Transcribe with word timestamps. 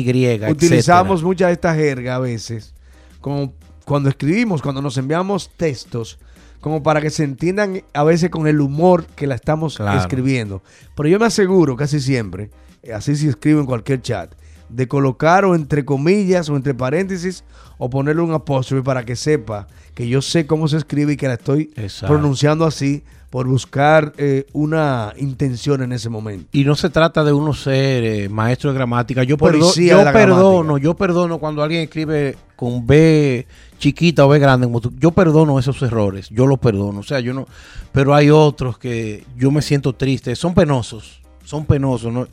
utilizamos 0.49 1.13
etcétera. 1.19 1.27
mucha 1.27 1.47
de 1.47 1.53
esta 1.53 1.75
jerga 1.75 2.15
a 2.15 2.19
veces. 2.19 2.73
Como 3.21 3.53
cuando 3.85 4.09
escribimos, 4.09 4.61
cuando 4.61 4.81
nos 4.81 4.97
enviamos 4.97 5.49
textos. 5.57 6.17
Como 6.61 6.81
para 6.81 6.99
que 6.99 7.11
se 7.11 7.23
entiendan 7.23 7.83
a 7.93 8.03
veces 8.03 8.31
con 8.31 8.47
el 8.47 8.59
humor 8.59 9.05
que 9.15 9.27
la 9.27 9.35
estamos 9.35 9.77
Claro. 9.77 9.99
escribiendo. 9.99 10.63
Pero 10.95 11.09
yo 11.09 11.19
me 11.19 11.27
aseguro 11.27 11.75
casi 11.75 11.99
siempre, 11.99 12.49
así 12.91 13.15
si 13.15 13.27
escribo 13.27 13.59
en 13.59 13.67
cualquier 13.67 14.01
chat, 14.01 14.33
de 14.69 14.87
colocar 14.87 15.45
o 15.45 15.55
entre 15.55 15.85
comillas 15.85 16.49
o 16.49 16.55
entre 16.55 16.73
paréntesis 16.73 17.43
o 17.77 17.89
ponerle 17.89 18.21
un 18.21 18.31
apóstrofe 18.33 18.83
para 18.83 19.03
que 19.05 19.15
sepa 19.15 19.67
que 19.93 20.07
yo 20.07 20.21
sé 20.21 20.45
cómo 20.45 20.67
se 20.67 20.77
escribe 20.77 21.13
y 21.13 21.17
que 21.17 21.27
la 21.27 21.35
estoy 21.35 21.71
Exacto. 21.75 22.13
pronunciando 22.13 22.65
así 22.65 23.03
por 23.29 23.47
buscar 23.47 24.13
eh, 24.17 24.45
una 24.53 25.13
intención 25.17 25.81
en 25.83 25.91
ese 25.91 26.09
momento. 26.09 26.47
Y 26.53 26.63
no 26.63 26.75
se 26.75 26.89
trata 26.89 27.23
de 27.25 27.33
uno 27.33 27.53
ser 27.53 28.03
eh, 28.05 28.29
maestro 28.29 28.71
de 28.71 28.75
gramática. 28.77 29.23
Yo, 29.23 29.37
perdo- 29.37 29.73
yo 29.75 29.97
de 30.05 30.11
perdono, 30.13 30.63
gramática. 30.63 30.83
yo 30.83 30.93
perdono 30.95 31.37
cuando 31.37 31.61
alguien 31.61 31.81
escribe 31.81 32.37
con 32.55 32.87
B 32.87 33.45
chiquita 33.77 34.25
o 34.25 34.29
B 34.29 34.39
grande. 34.39 34.67
como 34.67 34.79
tú. 34.79 34.93
Yo 34.97 35.11
perdono 35.11 35.59
esos 35.59 35.81
errores. 35.81 36.29
Yo 36.29 36.47
los 36.47 36.59
perdono. 36.59 36.99
O 36.99 37.03
sea, 37.03 37.19
yo 37.19 37.33
no. 37.33 37.45
Pero 37.91 38.15
hay 38.15 38.29
otros 38.29 38.77
que 38.77 39.25
yo 39.37 39.51
me 39.51 39.61
siento 39.61 39.91
triste. 39.93 40.33
Son 40.37 40.53
penosos. 40.53 41.21
Son 41.43 41.65
penosos. 41.65 42.13
¿no? 42.13 42.27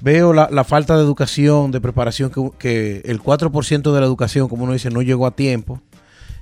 Veo 0.00 0.32
la, 0.32 0.48
la 0.50 0.64
falta 0.64 0.96
de 0.96 1.02
educación, 1.02 1.70
de 1.70 1.80
preparación, 1.80 2.30
que, 2.30 2.50
que 2.58 3.02
el 3.04 3.22
4% 3.22 3.92
de 3.92 4.00
la 4.00 4.06
educación, 4.06 4.48
como 4.48 4.64
uno 4.64 4.72
dice, 4.72 4.90
no 4.90 5.02
llegó 5.02 5.26
a 5.26 5.36
tiempo. 5.36 5.80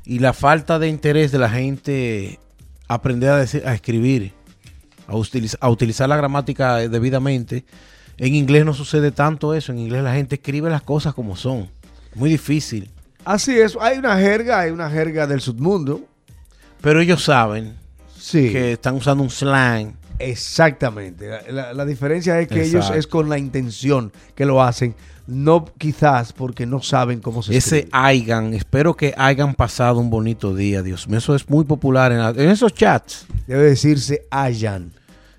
Y 0.05 0.21
la 0.21 0.33
falta 0.33 0.79
de 0.79 0.89
interés 0.89 1.31
de 1.31 1.39
la 1.39 1.51
gente 1.51 2.39
aprender 2.89 3.31
a, 3.31 3.39
decir- 3.45 3.63
a 3.67 3.75
escribir, 3.75 4.33
a, 5.07 5.13
utiliz- 5.13 5.59
a 5.61 5.69
utilizar 5.69 6.09
la 6.09 6.17
gramática 6.17 6.83
eh, 6.83 6.89
debidamente. 6.89 7.65
En 8.17 8.35
inglés 8.35 8.65
no 8.65 8.73
sucede 8.75 9.13
tanto 9.13 9.55
eso. 9.55 9.73
En 9.73 9.79
inglés 9.79 10.03
la 10.03 10.15
gente 10.15 10.37
escribe 10.37 10.71
las 10.71 10.83
cosas 10.83 11.13
como 11.15 11.37
son. 11.37 11.69
Muy 12.15 12.31
difícil. 12.31 12.91
Así 13.27 13.59
es, 13.59 13.77
hay 13.81 13.99
una 13.99 14.17
jerga, 14.19 14.61
hay 14.61 14.71
una 14.71 14.89
jerga 14.91 15.27
del 15.27 15.43
submundo. 15.43 16.01
Pero 16.81 17.01
ellos 17.03 17.23
saben 17.23 17.77
Sí. 18.19 18.51
que 18.51 18.73
están 18.73 18.95
usando 18.97 19.23
un 19.23 19.31
slang. 19.31 19.93
Exactamente. 20.21 21.29
La, 21.53 21.85
diferencia 21.85 22.39
es 22.41 22.49
que 22.49 22.63
ellos 22.63 22.91
es 22.95 23.07
con 23.07 23.29
la 23.29 23.39
intención 23.39 24.13
que 24.35 24.45
lo 24.47 24.63
hacen, 24.63 24.95
no 25.27 25.65
quizás 25.79 26.33
porque 26.33 26.67
no 26.67 26.83
saben 26.83 27.21
cómo 27.21 27.43
se 27.43 27.57
Ese 27.57 27.79
escribe. 27.79 27.91
hayan, 27.93 28.55
espero 28.55 28.97
que 28.97 29.15
hayan 29.17 29.55
pasado 29.55 29.99
un 30.01 30.11
bonito 30.11 30.55
día, 30.55 30.83
Dios 30.83 31.09
mío. 31.09 31.19
Eso 31.19 31.35
es 31.35 31.49
muy 31.49 31.65
popular 31.65 32.13
en, 32.13 32.19
la- 32.19 32.31
en 32.31 32.51
esos 32.51 32.75
chats. 32.75 33.27
Debe 33.47 33.65
decirse 33.65 34.27
hayan. 34.31 34.93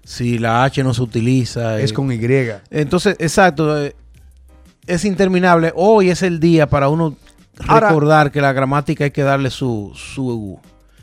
Si 0.04 0.38
la 0.40 0.64
H 0.64 0.84
no 0.84 0.94
se 0.94 1.02
utiliza. 1.04 1.80
Es 1.80 1.92
eh, 1.92 1.94
con 1.94 2.12
Y. 2.12 2.20
Entonces, 2.72 3.16
exacto. 3.20 3.80
eh, 3.84 3.96
Es 4.88 5.06
interminable. 5.06 5.72
Hoy 5.76 6.10
es 6.10 6.24
el 6.24 6.40
día 6.40 6.68
para 6.68 6.90
uno 6.90 7.16
Ahora- 7.68 7.90
recordar 7.90 8.32
que 8.32 8.42
la 8.42 8.52
gramática 8.52 9.04
hay 9.04 9.12
que 9.12 9.22
darle 9.24 9.52
su, 9.52 9.92
su, 9.96 10.60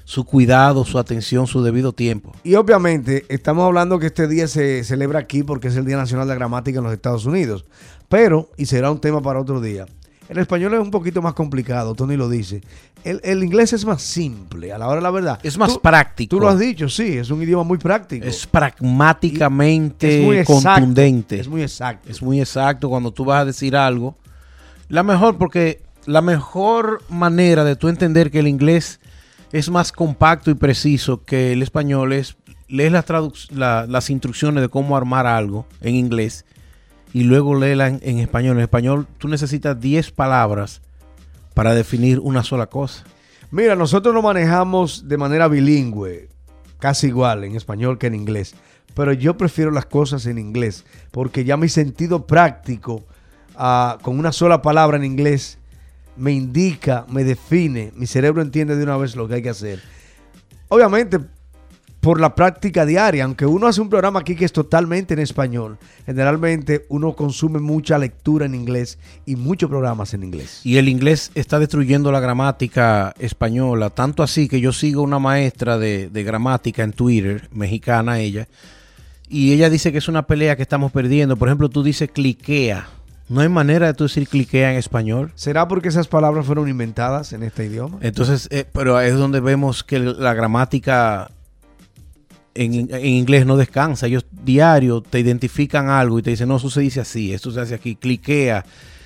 su 0.08 0.24
cuidado, 0.24 0.86
su 0.86 0.98
atención, 0.98 1.46
su 1.46 1.62
debido 1.62 1.92
tiempo. 1.92 2.32
Y 2.42 2.54
obviamente 2.54 3.26
estamos 3.28 3.66
hablando 3.66 3.98
que 3.98 4.06
este 4.06 4.26
día 4.26 4.48
se 4.48 4.82
celebra 4.82 5.18
aquí 5.18 5.42
porque 5.42 5.68
es 5.68 5.76
el 5.76 5.84
Día 5.84 5.98
Nacional 5.98 6.26
de 6.26 6.32
la 6.32 6.38
Gramática 6.38 6.78
en 6.78 6.84
los 6.84 6.94
Estados 6.94 7.26
Unidos. 7.26 7.66
Pero, 8.08 8.48
y 8.56 8.64
será 8.64 8.90
un 8.90 9.02
tema 9.02 9.20
para 9.20 9.38
otro 9.38 9.60
día, 9.60 9.84
el 10.30 10.38
español 10.38 10.72
es 10.72 10.80
un 10.80 10.90
poquito 10.90 11.20
más 11.20 11.34
complicado, 11.34 11.94
Tony 11.94 12.16
lo 12.16 12.30
dice. 12.30 12.62
El, 13.04 13.20
el 13.22 13.44
inglés 13.44 13.74
es 13.74 13.84
más 13.84 14.00
simple, 14.00 14.72
a 14.72 14.78
la 14.78 14.86
hora 14.86 14.96
de 14.96 15.02
la 15.02 15.10
verdad. 15.10 15.40
Es 15.42 15.58
más 15.58 15.74
Tú- 15.74 15.80
práctico. 15.82 16.30
Tú 16.34 16.40
lo 16.40 16.48
has 16.48 16.58
dicho, 16.58 16.88
sí, 16.88 17.18
es 17.18 17.28
un 17.30 17.42
idioma 17.42 17.64
muy 17.64 17.76
práctico. 17.76 18.26
Es 18.26 18.46
pragmáticamente 18.46 20.20
Es 20.20 20.24
muy 20.24 20.38
exacto, 20.38 20.62
contundente. 20.80 21.38
Es 21.40 21.48
muy 21.48 21.60
exacto. 21.62 22.10
Es 22.10 22.22
muy 22.22 22.40
exacto 22.40 22.88
cuando 22.88 23.12
tú 23.12 23.26
vas 23.26 23.42
a 23.42 23.44
decir 23.44 23.76
algo. 23.76 24.16
La 24.88 25.02
mejor, 25.02 25.36
porque 25.36 25.82
la 26.06 26.22
mejor 26.22 27.02
manera 27.10 27.62
de 27.64 27.76
tú 27.76 27.88
entender 27.88 28.30
que 28.30 28.38
el 28.38 28.48
inglés 28.48 29.00
es 29.52 29.70
más 29.70 29.92
compacto 29.92 30.50
y 30.50 30.54
preciso 30.54 31.22
que 31.24 31.52
el 31.52 31.62
español 31.62 32.12
es 32.12 32.36
lees 32.68 32.92
las, 32.92 33.08
las 33.50 34.10
instrucciones 34.10 34.62
de 34.62 34.68
cómo 34.68 34.96
armar 34.96 35.26
algo 35.26 35.66
en 35.80 35.94
inglés 35.94 36.44
y 37.12 37.22
luego 37.22 37.54
léela 37.54 37.88
en, 37.88 38.00
en 38.02 38.18
español. 38.18 38.56
En 38.56 38.62
español 38.62 39.06
tú 39.18 39.28
necesitas 39.28 39.80
10 39.80 40.10
palabras 40.12 40.82
para 41.54 41.74
definir 41.74 42.20
una 42.20 42.42
sola 42.44 42.66
cosa. 42.66 43.04
Mira, 43.50 43.74
nosotros 43.74 44.14
lo 44.14 44.20
manejamos 44.20 45.08
de 45.08 45.16
manera 45.16 45.48
bilingüe, 45.48 46.28
casi 46.78 47.06
igual 47.06 47.44
en 47.44 47.56
español 47.56 47.98
que 47.98 48.08
en 48.08 48.14
inglés. 48.14 48.54
Pero 48.94 49.12
yo 49.12 49.38
prefiero 49.38 49.70
las 49.70 49.86
cosas 49.86 50.26
en 50.26 50.38
inglés, 50.38 50.84
porque 51.10 51.44
ya 51.44 51.56
mi 51.56 51.68
sentido 51.68 52.26
práctico, 52.26 53.04
ah, 53.56 53.96
con 54.02 54.18
una 54.18 54.32
sola 54.32 54.60
palabra 54.60 54.98
en 54.98 55.04
inglés, 55.04 55.58
me 56.18 56.32
indica, 56.32 57.06
me 57.08 57.24
define, 57.24 57.92
mi 57.94 58.06
cerebro 58.06 58.42
entiende 58.42 58.76
de 58.76 58.82
una 58.82 58.96
vez 58.96 59.16
lo 59.16 59.28
que 59.28 59.34
hay 59.34 59.42
que 59.42 59.50
hacer. 59.50 59.80
Obviamente, 60.68 61.18
por 62.00 62.20
la 62.20 62.34
práctica 62.34 62.86
diaria, 62.86 63.24
aunque 63.24 63.44
uno 63.44 63.66
hace 63.66 63.80
un 63.80 63.88
programa 63.88 64.20
aquí 64.20 64.36
que 64.36 64.44
es 64.44 64.52
totalmente 64.52 65.14
en 65.14 65.20
español, 65.20 65.78
generalmente 66.06 66.86
uno 66.88 67.14
consume 67.14 67.58
mucha 67.58 67.98
lectura 67.98 68.46
en 68.46 68.54
inglés 68.54 68.98
y 69.26 69.36
muchos 69.36 69.68
programas 69.68 70.14
en 70.14 70.22
inglés. 70.22 70.60
Y 70.64 70.76
el 70.76 70.88
inglés 70.88 71.32
está 71.34 71.58
destruyendo 71.58 72.12
la 72.12 72.20
gramática 72.20 73.14
española, 73.18 73.90
tanto 73.90 74.22
así 74.22 74.48
que 74.48 74.60
yo 74.60 74.72
sigo 74.72 75.02
una 75.02 75.18
maestra 75.18 75.78
de, 75.78 76.08
de 76.08 76.22
gramática 76.22 76.82
en 76.82 76.92
Twitter, 76.92 77.48
mexicana 77.52 78.20
ella, 78.20 78.48
y 79.28 79.52
ella 79.52 79.68
dice 79.68 79.92
que 79.92 79.98
es 79.98 80.08
una 80.08 80.26
pelea 80.26 80.56
que 80.56 80.62
estamos 80.62 80.90
perdiendo. 80.90 81.36
Por 81.36 81.48
ejemplo, 81.48 81.68
tú 81.68 81.82
dices 81.82 82.10
cliquea. 82.10 82.88
No 83.28 83.42
hay 83.42 83.48
manera 83.48 83.86
de 83.86 83.94
tú 83.94 84.04
decir 84.04 84.26
cliquea 84.26 84.72
en 84.72 84.78
español. 84.78 85.32
¿Será 85.34 85.68
porque 85.68 85.88
esas 85.88 86.08
palabras 86.08 86.46
fueron 86.46 86.68
inventadas 86.68 87.32
en 87.34 87.42
este 87.42 87.66
idioma? 87.66 87.98
Entonces, 88.00 88.48
eh, 88.50 88.64
pero 88.72 88.98
es 89.00 89.14
donde 89.14 89.40
vemos 89.40 89.84
que 89.84 89.98
la 89.98 90.32
gramática 90.32 91.30
en, 92.54 92.88
en 92.90 93.06
inglés 93.06 93.44
no 93.44 93.58
descansa. 93.58 94.06
Ellos 94.06 94.24
diario 94.30 95.02
te 95.02 95.20
identifican 95.20 95.90
algo 95.90 96.18
y 96.18 96.22
te 96.22 96.30
dicen, 96.30 96.48
no, 96.48 96.56
eso 96.56 96.70
se 96.70 96.80
dice 96.80 97.00
así, 97.00 97.34
esto 97.34 97.50
se 97.50 97.60
hace 97.60 97.74
aquí, 97.74 97.96
cliquea, 97.96 98.64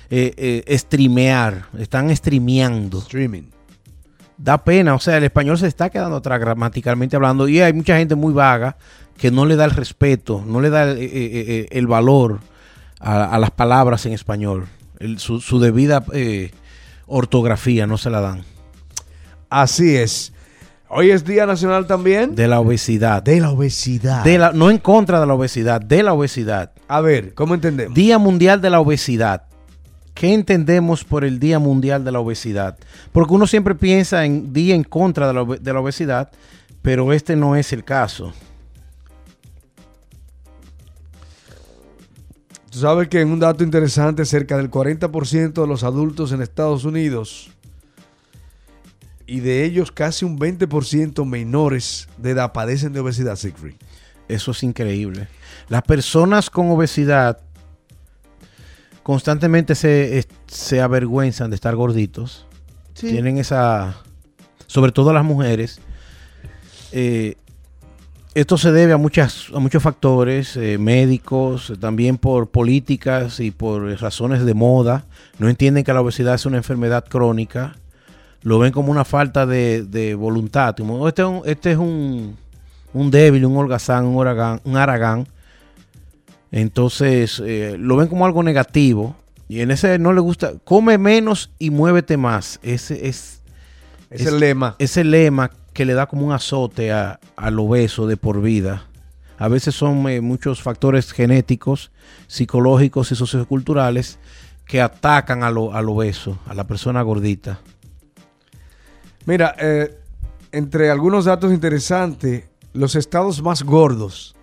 eh, 0.09 0.63
eh, 0.67 0.77
streamear, 0.77 1.65
están 1.77 2.15
streameando. 2.15 2.99
Streaming. 2.99 3.43
da 4.37 4.63
pena. 4.63 4.95
O 4.95 4.99
sea, 4.99 5.17
el 5.17 5.25
español 5.25 5.57
se 5.57 5.67
está 5.67 5.89
quedando 5.89 6.15
atrás 6.15 6.39
gramaticalmente 6.39 7.17
hablando 7.17 7.49
y 7.49 7.59
hay 7.59 7.73
mucha 7.73 7.97
gente 7.97 8.15
muy 8.15 8.33
vaga 8.33 8.77
que 9.17 9.31
no 9.31 9.45
le 9.45 9.57
da 9.57 9.65
el 9.65 9.71
respeto, 9.71 10.43
no 10.47 10.61
le 10.61 10.69
da 10.69 10.83
el, 10.83 10.97
eh, 10.99 11.67
el 11.71 11.87
valor 11.87 12.39
a, 13.03 13.25
a, 13.25 13.39
las 13.39 13.51
palabras 13.51 14.05
en 14.05 14.13
español. 14.13 14.67
El, 14.99 15.19
su, 15.19 15.41
su, 15.41 15.59
debida 15.59 16.03
eh, 16.13 16.51
ortografía 17.05 17.85
no 17.85 17.97
se 17.97 18.09
la 18.09 18.21
dan. 18.21 18.43
Así 19.49 19.95
es. 19.95 20.33
Hoy 20.95 21.11
es 21.11 21.25
Día 21.25 21.45
Nacional 21.45 21.87
también. 21.87 22.35
De 22.35 22.47
la 22.47 22.59
obesidad. 22.59 23.23
De 23.23 23.39
la 23.39 23.49
obesidad. 23.49 24.23
De 24.23 24.37
la, 24.37 24.51
no 24.51 24.69
en 24.69 24.77
contra 24.77 25.19
de 25.19 25.25
la 25.25 25.33
obesidad, 25.33 25.81
de 25.81 26.03
la 26.03 26.13
obesidad. 26.13 26.71
A 26.87 27.01
ver, 27.01 27.33
¿cómo 27.33 27.55
entendemos? 27.55 27.95
Día 27.95 28.19
Mundial 28.19 28.61
de 28.61 28.69
la 28.69 28.79
Obesidad. 28.79 29.43
¿Qué 30.13 30.33
entendemos 30.33 31.03
por 31.03 31.25
el 31.25 31.39
Día 31.39 31.57
Mundial 31.57 32.05
de 32.05 32.11
la 32.11 32.19
Obesidad? 32.19 32.77
Porque 33.11 33.33
uno 33.33 33.47
siempre 33.47 33.73
piensa 33.73 34.25
en 34.25 34.53
día 34.53 34.75
en 34.75 34.83
contra 34.83 35.27
de 35.27 35.33
la, 35.33 35.43
de 35.43 35.73
la 35.73 35.79
obesidad, 35.79 36.29
pero 36.83 37.11
este 37.11 37.35
no 37.35 37.55
es 37.55 37.73
el 37.73 37.83
caso. 37.83 38.31
Tú 42.73 42.79
sabes 42.79 43.07
que 43.07 43.21
en 43.21 43.29
un 43.29 43.39
dato 43.39 43.63
interesante, 43.63 44.25
cerca 44.25 44.57
del 44.57 44.71
40% 44.71 45.61
de 45.61 45.67
los 45.67 45.83
adultos 45.83 46.31
en 46.31 46.41
Estados 46.41 46.85
Unidos 46.85 47.51
y 49.27 49.41
de 49.41 49.63
ellos 49.63 49.91
casi 49.91 50.25
un 50.25 50.39
20% 50.39 51.23
menores 51.23 52.07
de 52.17 52.31
edad 52.31 52.51
padecen 52.51 52.91
de 52.91 53.01
obesidad, 53.01 53.35
Siegfried. 53.35 53.75
Eso 54.27 54.49
es 54.49 54.63
increíble. 54.63 55.27
Las 55.69 55.83
personas 55.83 56.49
con 56.49 56.71
obesidad 56.71 57.37
constantemente 59.03 59.75
se, 59.75 60.25
se 60.47 60.81
avergüenzan 60.81 61.51
de 61.51 61.55
estar 61.55 61.75
gorditos. 61.75 62.47
Sí. 62.95 63.09
Tienen 63.09 63.37
esa, 63.37 63.97
sobre 64.65 64.91
todo 64.91 65.13
las 65.13 65.23
mujeres. 65.23 65.79
Eh, 66.91 67.35
esto 68.35 68.57
se 68.57 68.71
debe 68.71 68.93
a, 68.93 68.97
muchas, 68.97 69.47
a 69.53 69.59
muchos 69.59 69.83
factores 69.83 70.57
eh, 70.57 70.77
médicos, 70.79 71.73
también 71.79 72.17
por 72.17 72.49
políticas 72.49 73.39
y 73.39 73.51
por 73.51 73.83
razones 74.01 74.43
de 74.43 74.53
moda. 74.53 75.05
No 75.37 75.49
entienden 75.49 75.83
que 75.83 75.93
la 75.93 76.01
obesidad 76.01 76.33
es 76.33 76.45
una 76.45 76.57
enfermedad 76.57 77.05
crónica. 77.07 77.75
Lo 78.41 78.59
ven 78.59 78.71
como 78.71 78.91
una 78.91 79.05
falta 79.05 79.45
de, 79.45 79.83
de 79.83 80.15
voluntad. 80.15 80.75
Este 81.07 81.21
es 81.21 81.27
un, 81.27 81.41
este 81.45 81.71
es 81.73 81.77
un, 81.77 82.35
un 82.93 83.11
débil, 83.11 83.45
un 83.45 83.55
holgazán, 83.55 84.05
un, 84.05 84.19
aragán, 84.19 84.61
un 84.63 84.77
aragán. 84.77 85.27
Entonces 86.51 87.41
eh, 87.45 87.75
lo 87.79 87.97
ven 87.97 88.07
como 88.07 88.25
algo 88.25 88.41
negativo. 88.41 89.15
Y 89.47 89.61
en 89.61 89.69
ese 89.69 89.99
no 89.99 90.11
le 90.11 90.21
gusta. 90.21 90.53
Come 90.63 90.97
menos 90.97 91.51
y 91.59 91.69
muévete 91.69 92.17
más. 92.17 92.59
Ese 92.63 93.07
es, 93.07 93.41
es, 94.09 94.21
es 94.21 94.25
el 94.25 94.39
lema. 94.39 94.75
Ese 94.79 95.03
lema 95.03 95.51
que 95.73 95.85
le 95.85 95.93
da 95.93 96.07
como 96.07 96.25
un 96.25 96.31
azote 96.31 96.91
a, 96.91 97.19
al 97.35 97.59
obeso 97.59 98.07
de 98.07 98.17
por 98.17 98.41
vida. 98.41 98.87
A 99.37 99.47
veces 99.47 99.75
son 99.75 100.07
eh, 100.07 100.21
muchos 100.21 100.61
factores 100.61 101.11
genéticos, 101.11 101.91
psicológicos 102.27 103.11
y 103.11 103.15
socioculturales 103.15 104.19
que 104.65 104.81
atacan 104.81 105.43
a 105.43 105.51
lo, 105.51 105.73
al 105.73 105.89
obeso, 105.89 106.37
a 106.47 106.53
la 106.53 106.65
persona 106.65 107.01
gordita. 107.01 107.59
Mira, 109.25 109.55
eh, 109.59 109.97
entre 110.51 110.89
algunos 110.91 111.25
datos 111.25 111.51
interesantes, 111.51 112.45
los 112.73 112.95
estados 112.95 113.41
más 113.41 113.63
gordos, 113.63 114.35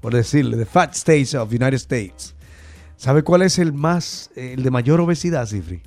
por 0.00 0.14
decirle, 0.14 0.56
the 0.56 0.66
fat 0.66 0.94
states 0.94 1.34
of 1.34 1.50
United 1.50 1.74
States, 1.74 2.34
¿sabe 2.96 3.22
cuál 3.22 3.42
es 3.42 3.58
el 3.58 3.72
más, 3.72 4.30
el 4.36 4.62
de 4.62 4.70
mayor 4.70 5.00
obesidad, 5.00 5.46
Cifri? 5.46 5.82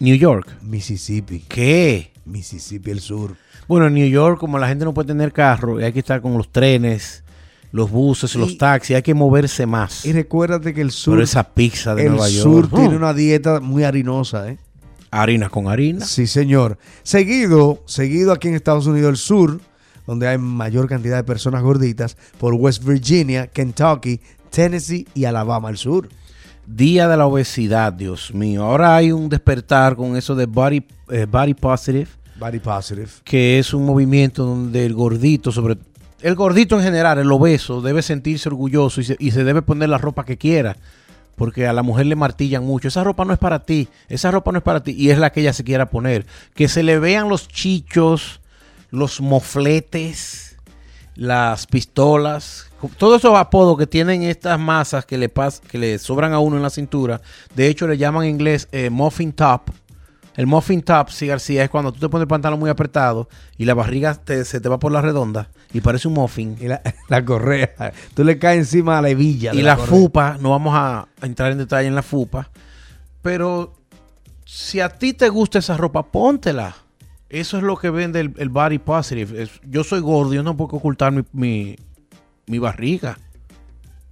New 0.00 0.16
York. 0.16 0.58
Mississippi. 0.62 1.40
¿Qué? 1.48 2.11
Mississippi, 2.24 2.90
el 2.90 3.00
sur. 3.00 3.36
Bueno, 3.68 3.86
en 3.86 3.94
New 3.94 4.08
York, 4.08 4.38
como 4.38 4.58
la 4.58 4.68
gente 4.68 4.84
no 4.84 4.94
puede 4.94 5.08
tener 5.08 5.32
carro, 5.32 5.78
hay 5.78 5.92
que 5.92 6.00
estar 6.00 6.20
con 6.20 6.36
los 6.36 6.50
trenes, 6.50 7.22
los 7.72 7.90
buses, 7.90 8.34
y, 8.34 8.38
los 8.38 8.58
taxis, 8.58 8.96
hay 8.96 9.02
que 9.02 9.14
moverse 9.14 9.66
más. 9.66 10.04
Y 10.04 10.12
recuérdate 10.12 10.74
que 10.74 10.80
el 10.80 10.90
sur. 10.90 11.14
Pero 11.14 11.24
esa 11.24 11.44
pizza 11.44 11.94
de 11.94 12.02
el 12.02 12.10
Nueva 12.10 12.28
York. 12.28 12.42
sur 12.42 12.68
tiene 12.68 12.96
una 12.96 13.14
dieta 13.14 13.60
muy 13.60 13.84
harinosa, 13.84 14.48
¿eh? 14.48 14.58
Harina 15.10 15.50
con 15.50 15.68
harina. 15.68 16.04
Sí, 16.04 16.26
señor. 16.26 16.78
Seguido, 17.02 17.82
seguido 17.86 18.32
aquí 18.32 18.48
en 18.48 18.54
Estados 18.54 18.86
Unidos, 18.86 19.10
el 19.10 19.16
sur, 19.16 19.60
donde 20.06 20.26
hay 20.26 20.38
mayor 20.38 20.88
cantidad 20.88 21.16
de 21.16 21.24
personas 21.24 21.62
gorditas, 21.62 22.16
por 22.38 22.54
West 22.54 22.82
Virginia, 22.84 23.46
Kentucky, 23.46 24.20
Tennessee 24.50 25.06
y 25.14 25.24
Alabama, 25.24 25.68
el 25.68 25.76
sur. 25.76 26.08
Día 26.66 27.08
de 27.08 27.16
la 27.16 27.26
obesidad, 27.26 27.92
Dios 27.92 28.32
mío. 28.32 28.62
Ahora 28.64 28.94
hay 28.96 29.10
un 29.10 29.28
despertar 29.28 29.96
con 29.96 30.16
eso 30.16 30.34
de 30.34 30.46
body, 30.46 30.84
eh, 31.10 31.26
body 31.28 31.54
positive. 31.54 32.08
Body 32.38 32.60
positive. 32.60 33.08
Que 33.24 33.58
es 33.58 33.74
un 33.74 33.84
movimiento 33.84 34.44
donde 34.44 34.86
el 34.86 34.94
gordito, 34.94 35.50
sobre 35.50 35.76
el 36.20 36.36
gordito 36.36 36.76
en 36.76 36.84
general, 36.84 37.18
el 37.18 37.32
obeso, 37.32 37.80
debe 37.80 38.00
sentirse 38.00 38.48
orgulloso 38.48 39.00
y 39.00 39.04
se, 39.04 39.16
y 39.18 39.32
se, 39.32 39.42
debe 39.42 39.62
poner 39.62 39.88
la 39.88 39.98
ropa 39.98 40.24
que 40.24 40.38
quiera. 40.38 40.76
Porque 41.34 41.66
a 41.66 41.72
la 41.72 41.82
mujer 41.82 42.06
le 42.06 42.14
martillan 42.14 42.64
mucho. 42.64 42.88
Esa 42.88 43.02
ropa 43.02 43.24
no 43.24 43.32
es 43.32 43.38
para 43.40 43.64
ti. 43.64 43.88
Esa 44.08 44.30
ropa 44.30 44.52
no 44.52 44.58
es 44.58 44.64
para 44.64 44.82
ti. 44.82 44.94
Y 44.96 45.10
es 45.10 45.18
la 45.18 45.32
que 45.32 45.40
ella 45.40 45.52
se 45.52 45.64
quiera 45.64 45.90
poner. 45.90 46.26
Que 46.54 46.68
se 46.68 46.84
le 46.84 46.98
vean 47.00 47.28
los 47.28 47.48
chichos, 47.48 48.40
los 48.90 49.20
mofletes, 49.20 50.58
las 51.16 51.66
pistolas. 51.66 52.70
Todos 52.96 53.20
esos 53.20 53.36
apodos 53.36 53.78
que 53.78 53.86
tienen 53.86 54.22
estas 54.22 54.58
masas 54.58 55.04
que 55.06 55.18
le, 55.18 55.28
pas 55.28 55.60
que 55.60 55.78
le 55.78 55.98
sobran 55.98 56.32
a 56.32 56.38
uno 56.38 56.56
en 56.56 56.62
la 56.62 56.70
cintura. 56.70 57.20
De 57.54 57.68
hecho, 57.68 57.86
le 57.86 57.98
llaman 57.98 58.24
en 58.24 58.30
inglés 58.30 58.68
eh, 58.72 58.90
muffin 58.90 59.32
top. 59.32 59.70
El 60.34 60.46
muffin 60.46 60.82
top, 60.82 61.10
sí, 61.10 61.26
García, 61.26 61.62
es 61.62 61.70
cuando 61.70 61.92
tú 61.92 62.00
te 62.00 62.08
pones 62.08 62.22
el 62.22 62.28
pantalón 62.28 62.58
muy 62.58 62.70
apretado 62.70 63.28
y 63.58 63.66
la 63.66 63.74
barriga 63.74 64.14
te, 64.14 64.44
se 64.44 64.60
te 64.60 64.68
va 64.68 64.78
por 64.78 64.90
la 64.90 65.02
redonda 65.02 65.50
y 65.74 65.80
parece 65.80 66.08
un 66.08 66.14
muffin. 66.14 66.56
Y 66.58 66.68
la, 66.68 66.80
la 67.08 67.24
correa, 67.24 67.92
tú 68.14 68.24
le 68.24 68.38
caes 68.38 68.58
encima 68.58 68.98
a 68.98 69.02
la 69.02 69.10
hebilla. 69.10 69.52
Y 69.52 69.62
la, 69.62 69.76
la 69.76 69.76
fupa, 69.76 70.38
no 70.40 70.50
vamos 70.50 70.74
a, 70.74 71.06
entrar 71.20 71.52
en 71.52 71.58
detalle 71.58 71.88
en 71.88 71.94
la 71.94 72.02
fupa, 72.02 72.50
pero 73.20 73.74
si 74.44 74.80
a 74.80 74.88
ti 74.88 75.12
te 75.12 75.28
gusta 75.28 75.58
esa 75.58 75.76
ropa, 75.76 76.02
póntela. 76.02 76.76
Eso 77.28 77.56
es 77.56 77.62
lo 77.62 77.78
que 77.78 77.88
vende 77.88 78.20
el, 78.20 78.34
el 78.36 78.50
body 78.50 78.78
positive. 78.78 79.42
Es, 79.42 79.50
yo 79.64 79.84
soy 79.84 80.00
gordo, 80.00 80.34
yo 80.34 80.42
no 80.42 80.54
puedo 80.54 80.76
ocultar 80.76 81.12
mi, 81.12 81.22
mi, 81.32 81.76
mi 82.46 82.58
barriga 82.58 83.18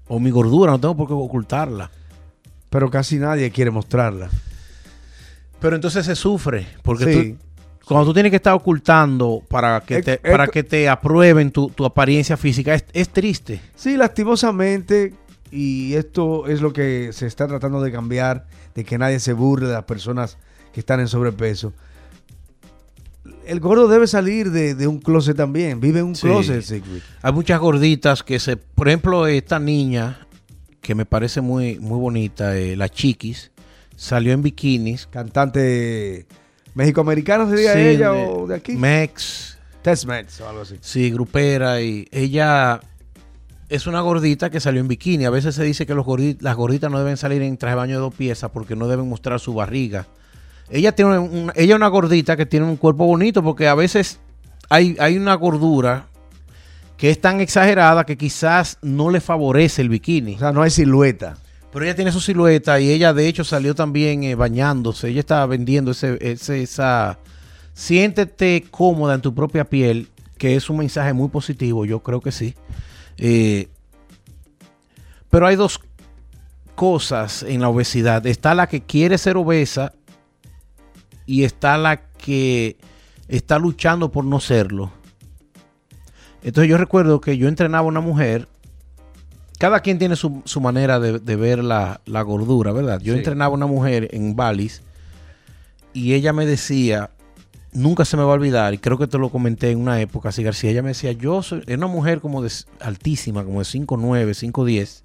o 0.09 0.19
mi 0.19 0.31
gordura, 0.31 0.73
no 0.73 0.81
tengo 0.81 0.97
por 0.97 1.07
qué 1.07 1.15
ocultarla. 1.15 1.91
Pero 2.69 2.91
casi 2.91 3.17
nadie 3.17 3.51
quiere 3.51 3.71
mostrarla. 3.71 4.29
Pero 5.61 5.77
entonces 5.77 6.07
se 6.07 6.17
sufre, 6.17 6.67
porque 6.83 7.05
sí. 7.05 7.33
tú, 7.33 7.85
cuando 7.87 8.07
tú 8.07 8.15
tienes 8.15 8.31
que 8.31 8.37
estar 8.37 8.55
ocultando 8.55 9.43
para 9.49 9.81
que, 9.81 10.03
te, 10.03 10.15
es, 10.15 10.19
para 10.21 10.47
que 10.47 10.63
te 10.63 10.89
aprueben 10.89 11.51
tu, 11.51 11.69
tu 11.69 11.85
apariencia 11.85 12.37
física, 12.37 12.75
es, 12.75 12.85
es, 12.93 13.09
triste. 13.11 13.61
Sí, 13.75 13.97
lastimosamente, 13.97 15.13
y 15.51 15.95
esto 15.95 16.47
es 16.47 16.61
lo 16.61 16.73
que 16.73 17.13
se 17.13 17.27
está 17.27 17.47
tratando 17.47 17.83
de 17.83 17.93
cambiar, 17.93 18.47
de 18.75 18.85
que 18.85 18.97
nadie 18.97 19.21
se 19.21 19.33
burle 19.33 19.69
de 19.69 19.75
las 19.75 19.85
personas 19.85 20.39
que 20.73 20.81
están 20.81 21.01
en 21.01 21.09
sobrepeso. 21.09 21.73
El 23.45 23.61
gordo 23.61 23.89
debe 23.89 24.07
salir 24.07 24.51
de, 24.51 24.75
de 24.75 24.87
un 24.87 24.99
closet 24.99 25.37
también, 25.37 25.81
vive 25.81 26.01
en 26.01 26.07
un 26.07 26.17
sí. 26.17 26.23
closet. 26.23 26.63
Sigrid. 26.63 27.01
Hay 27.23 27.33
muchas 27.33 27.61
gorditas 27.61 28.23
que 28.23 28.39
se, 28.39 28.57
por 28.57 28.89
ejemplo, 28.89 29.27
esta 29.27 29.59
niña, 29.59 30.27
que 30.81 30.95
me 30.95 31.05
parece 31.05 31.41
muy, 31.41 31.79
muy 31.79 31.99
bonita, 31.99 32.57
eh, 32.57 32.77
la 32.77 32.89
Chiquis, 32.89 33.51
salió 33.97 34.33
en 34.33 34.43
bikinis. 34.43 35.07
Cantante 35.07 36.27
México-americana 36.75 37.49
sería 37.49 37.75
sí, 37.75 37.81
ella 37.81 38.13
de, 38.13 38.27
o 38.27 38.47
de 38.47 38.55
aquí. 38.55 38.73
Mex. 38.73 39.59
Test-Mex 39.83 40.41
o 40.41 40.49
algo 40.49 40.63
así. 40.63 40.77
Sí, 40.81 41.11
grupera. 41.11 41.81
Y 41.81 42.07
ella 42.11 42.81
es 43.69 43.87
una 43.87 44.01
gordita 44.01 44.51
que 44.51 44.61
salió 44.61 44.81
en 44.81 44.89
bikini. 44.89 45.25
A 45.25 45.31
veces 45.31 45.55
se 45.55 45.65
dice 45.65 45.87
que 45.87 45.95
los 45.95 46.05
gordit 46.05 46.43
las 46.43 46.57
gorditas 46.57 46.91
no 46.91 46.99
deben 46.99 47.17
salir 47.17 47.43
en 47.43 47.57
traje 47.57 47.73
de 47.73 47.77
baño 47.77 47.95
de 47.95 48.01
dos 48.01 48.15
piezas 48.15 48.51
porque 48.51 48.77
no 48.77 48.89
deben 48.89 49.09
mostrar 49.09 49.41
su 49.41 49.55
barriga. 49.55 50.07
Ella 50.71 50.93
tiene 50.93 51.19
un, 51.19 51.53
ella 51.55 51.75
es 51.75 51.77
una 51.77 51.89
gordita 51.89 52.37
que 52.37 52.47
tiene 52.47 52.67
un 52.67 52.77
cuerpo 52.77 53.07
bonito 53.07 53.43
porque 53.43 53.67
a 53.67 53.75
veces 53.75 54.21
hay, 54.69 54.97
hay 55.01 55.17
una 55.17 55.35
gordura 55.35 56.07
que 56.97 57.11
es 57.11 57.21
tan 57.21 57.41
exagerada 57.41 58.05
que 58.05 58.19
quizás 58.19 58.79
no 58.83 59.11
le 59.11 59.21
favorece 59.21 59.83
el 59.83 59.89
bikini. 59.89 60.35
O 60.35 60.39
sea, 60.39 60.53
no 60.53 60.63
hay 60.63 60.71
silueta. 60.71 61.39
Pero 61.73 61.85
ella 61.85 61.95
tiene 61.95 62.13
su 62.13 62.21
silueta 62.21 62.79
y 62.79 62.91
ella 62.91 63.15
de 63.15 63.27
hecho 63.27 63.43
salió 63.43 63.75
también 63.75 64.23
eh, 64.23 64.35
bañándose. 64.35 65.09
Ella 65.09 65.21
estaba 65.21 65.47
vendiendo 65.47 65.93
ese, 65.93 66.19
ese, 66.21 66.63
esa... 66.63 67.19
Siéntete 67.73 68.67
cómoda 68.71 69.15
en 69.15 69.23
tu 69.23 69.35
propia 69.35 69.65
piel, 69.65 70.09
que 70.37 70.57
es 70.57 70.69
un 70.69 70.77
mensaje 70.77 71.15
muy 71.15 71.29
positivo, 71.29 71.87
yo 71.87 72.01
creo 72.01 72.21
que 72.21 72.33
sí. 72.33 72.55
Eh, 73.17 73.69
pero 75.31 75.47
hay 75.47 75.57
dos 75.57 75.81
cosas 76.75 77.43
en 77.45 77.63
la 77.63 77.71
obesidad. 77.71 78.27
Está 78.27 78.55
la 78.55 78.69
que 78.69 78.83
quiere 78.83 79.17
ser 79.17 79.39
obesa 79.39 79.95
y 81.31 81.45
está 81.45 81.79
la 81.79 81.97
que 81.97 82.77
está 83.29 83.61
luchando 83.61 84.11
por 84.11 84.25
no 84.25 84.41
serlo. 84.41 84.91
Entonces 86.43 86.69
yo 86.69 86.77
recuerdo 86.77 87.21
que 87.21 87.39
yo 87.39 87.47
entrenaba 87.47 87.85
a 87.85 87.89
una 87.89 88.01
mujer 88.01 88.49
cada 89.57 89.79
quien 89.79 90.01
tiene 90.01 90.17
su, 90.17 90.43
su 90.45 90.61
manera 90.61 90.99
de, 90.99 91.21
de 91.21 91.37
ver 91.37 91.63
la, 91.63 92.01
la, 92.05 92.23
gordura, 92.23 92.73
¿verdad? 92.73 92.99
Yo 93.01 93.13
sí. 93.13 93.19
entrenaba 93.21 93.53
a 93.53 93.57
una 93.57 93.67
mujer 93.67 94.09
en 94.11 94.35
Balis 94.35 94.83
y 95.93 96.15
ella 96.15 96.33
me 96.33 96.47
decía 96.47 97.11
nunca 97.73 98.05
se 98.05 98.17
me 98.17 98.25
va 98.25 98.31
a 98.31 98.35
olvidar, 98.35 98.75
y 98.75 98.79
creo 98.79 98.99
que 98.99 99.07
te 99.07 99.17
lo 99.17 99.31
comenté 99.31 99.71
en 99.71 99.79
una 99.79 100.01
época, 100.01 100.31
así 100.31 100.43
García, 100.43 100.71
ella 100.73 100.83
me 100.83 100.89
decía, 100.89 101.13
yo 101.13 101.45
soy, 101.45 101.63
una 101.69 101.87
mujer 101.87 102.21
como 102.21 102.43
de 102.43 102.51
altísima, 102.81 103.45
como 103.45 103.61
de 103.61 103.67
5'9, 103.67 104.35
5'10, 104.51 105.03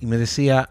y 0.00 0.06
me 0.06 0.18
decía, 0.18 0.70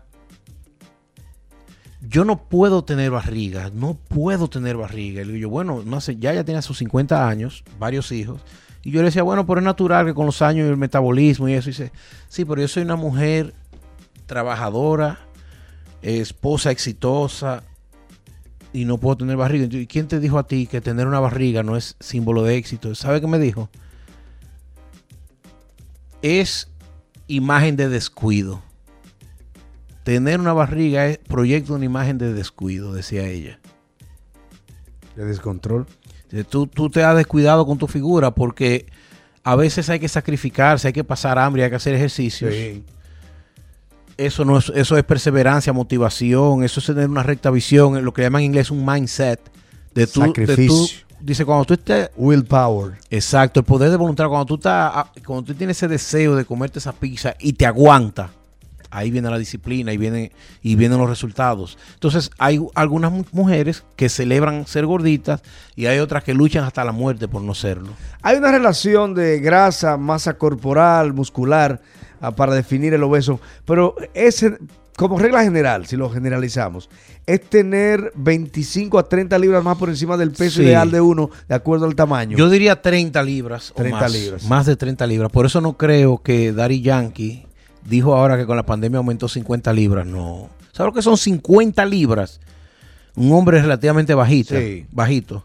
yo 2.09 2.25
no 2.25 2.47
puedo 2.47 2.83
tener 2.83 3.11
barriga, 3.11 3.71
no 3.73 3.95
puedo 3.95 4.49
tener 4.49 4.77
barriga. 4.77 5.23
Y 5.23 5.39
yo, 5.39 5.49
bueno, 5.49 5.83
no 5.85 5.99
sé, 6.01 6.17
ya 6.17 6.33
ya 6.33 6.43
tiene 6.43 6.61
sus 6.61 6.77
50 6.77 7.27
años, 7.27 7.63
varios 7.79 8.11
hijos. 8.11 8.41
Y 8.83 8.91
yo 8.91 9.01
le 9.01 9.05
decía, 9.05 9.23
bueno, 9.23 9.45
pero 9.45 9.59
es 9.59 9.65
natural 9.65 10.05
que 10.05 10.13
con 10.13 10.25
los 10.25 10.41
años 10.41 10.65
y 10.65 10.69
el 10.69 10.77
metabolismo 10.77 11.49
y 11.49 11.53
eso. 11.53 11.69
Y 11.69 11.73
dice, 11.73 11.91
sí, 12.29 12.45
pero 12.45 12.61
yo 12.61 12.67
soy 12.67 12.83
una 12.83 12.95
mujer 12.95 13.53
trabajadora, 14.25 15.19
esposa 16.01 16.71
exitosa 16.71 17.63
y 18.71 18.85
no 18.85 18.97
puedo 18.97 19.17
tener 19.17 19.35
barriga. 19.35 19.67
¿Y 19.69 19.87
quién 19.87 20.07
te 20.07 20.19
dijo 20.19 20.37
a 20.37 20.47
ti 20.47 20.67
que 20.67 20.81
tener 20.81 21.07
una 21.07 21.19
barriga 21.19 21.63
no 21.63 21.75
es 21.75 21.95
símbolo 21.99 22.43
de 22.43 22.55
éxito? 22.55 22.93
¿Sabe 22.95 23.19
qué 23.19 23.27
me 23.27 23.39
dijo? 23.39 23.69
Es 26.21 26.69
imagen 27.27 27.75
de 27.75 27.89
descuido. 27.89 28.66
Tener 30.07 30.39
una 30.39 30.53
barriga 30.53 31.05
es 31.07 31.17
proyecto 31.17 31.73
una 31.73 31.83
imagen 31.83 32.17
de 32.17 32.31
descuido, 32.31 32.93
decía 32.93 33.27
ella. 33.27 33.59
De 35.17 35.25
descontrol. 35.25 35.85
Tú, 36.49 36.65
tú 36.65 36.89
te 36.89 37.03
has 37.03 37.13
descuidado 37.17 37.65
con 37.65 37.77
tu 37.77 37.87
figura 37.87 38.31
porque 38.31 38.85
a 39.43 39.57
veces 39.57 39.89
hay 39.89 39.99
que 39.99 40.07
sacrificarse, 40.07 40.87
hay 40.87 40.93
que 40.93 41.03
pasar 41.03 41.37
hambre, 41.37 41.65
hay 41.65 41.69
que 41.69 41.75
hacer 41.75 41.93
ejercicios. 41.93 42.53
Sí. 42.53 42.85
Eso 44.15 44.45
no 44.45 44.59
es, 44.59 44.71
eso 44.73 44.95
es 44.95 45.03
perseverancia, 45.03 45.73
motivación, 45.73 46.63
eso 46.63 46.79
es 46.79 46.85
tener 46.85 47.09
una 47.09 47.23
recta 47.23 47.51
visión, 47.51 48.05
lo 48.05 48.13
que 48.13 48.21
llaman 48.21 48.43
en 48.43 48.45
inglés 48.45 48.71
un 48.71 48.85
mindset 48.85 49.41
de 49.93 50.07
tu, 50.07 50.21
Sacrificio. 50.21 51.05
dice 51.19 51.43
cuando 51.43 51.65
tú 51.65 51.73
estés 51.73 52.11
Willpower. 52.15 52.93
exacto, 53.09 53.59
el 53.59 53.65
poder 53.65 53.91
de 53.91 53.97
voluntad, 53.97 54.29
cuando 54.29 54.45
tú 54.45 54.55
estás, 54.55 55.07
cuando 55.25 55.43
tú 55.43 55.53
tienes 55.53 55.75
ese 55.75 55.89
deseo 55.89 56.37
de 56.37 56.45
comerte 56.45 56.79
esa 56.79 56.93
pizza 56.93 57.35
y 57.41 57.51
te 57.51 57.65
aguanta, 57.65 58.31
ahí 58.91 59.11
viene 59.11 59.29
la 59.29 59.37
disciplina 59.37 59.93
y 59.93 59.97
viene 59.97 60.31
y 60.61 60.75
vienen 60.75 60.97
los 60.99 61.09
resultados. 61.09 61.77
Entonces, 61.93 62.31
hay 62.37 62.59
algunas 62.75 63.11
mu- 63.11 63.25
mujeres 63.31 63.83
que 63.95 64.09
celebran 64.09 64.65
ser 64.67 64.85
gorditas 64.85 65.41
y 65.75 65.85
hay 65.87 65.99
otras 65.99 66.23
que 66.23 66.33
luchan 66.33 66.63
hasta 66.63 66.83
la 66.85 66.91
muerte 66.91 67.27
por 67.27 67.41
no 67.41 67.53
serlo. 67.53 67.89
Hay 68.21 68.37
una 68.37 68.51
relación 68.51 69.13
de 69.13 69.39
grasa, 69.39 69.97
masa 69.97 70.37
corporal, 70.37 71.13
muscular, 71.13 71.81
ah, 72.21 72.31
para 72.31 72.53
definir 72.53 72.93
el 72.93 73.03
obeso, 73.03 73.39
pero 73.65 73.95
ese, 74.13 74.57
como 74.95 75.19
regla 75.19 75.43
general, 75.43 75.85
si 75.85 75.95
lo 75.95 76.09
generalizamos, 76.09 76.89
es 77.27 77.41
tener 77.41 78.11
25 78.15 78.97
a 78.97 79.07
30 79.07 79.37
libras 79.37 79.63
más 79.63 79.77
por 79.77 79.89
encima 79.89 80.15
del 80.17 80.31
peso 80.31 80.57
Sí. 80.57 80.63
ideal 80.63 80.89
de 80.91 81.01
uno, 81.01 81.29
de 81.47 81.55
acuerdo 81.55 81.85
al 81.85 81.93
tamaño. 81.95 82.37
Yo 82.37 82.49
diría 82.49 82.81
30 82.81 83.21
libras 83.21 83.73
30 83.75 83.97
o 83.97 84.01
más. 84.01 84.11
libras. 84.13 84.43
Más 84.45 84.65
de 84.65 84.75
30 84.77 85.05
libras. 85.05 85.31
Por 85.31 85.45
eso 85.45 85.59
no 85.61 85.73
creo 85.77 86.19
que 86.23 86.53
Daddy 86.53 86.81
Yankee 86.81 87.45
dijo 87.87 88.15
ahora 88.15 88.37
que 88.37 88.45
con 88.45 88.55
la 88.57 88.65
pandemia 88.65 88.97
aumentó 88.97 89.27
50 89.27 89.71
libras. 89.73 90.05
No. 90.05 90.49
¿Sabes 90.71 90.89
lo 90.91 90.93
que 90.93 91.01
son 91.01 91.17
50 91.17 91.85
libras? 91.85 92.39
Un 93.15 93.31
hombre 93.31 93.61
relativamente 93.61 94.13
bajito. 94.13 94.55
Sí. 94.55 94.85
Bajito. 94.91 95.43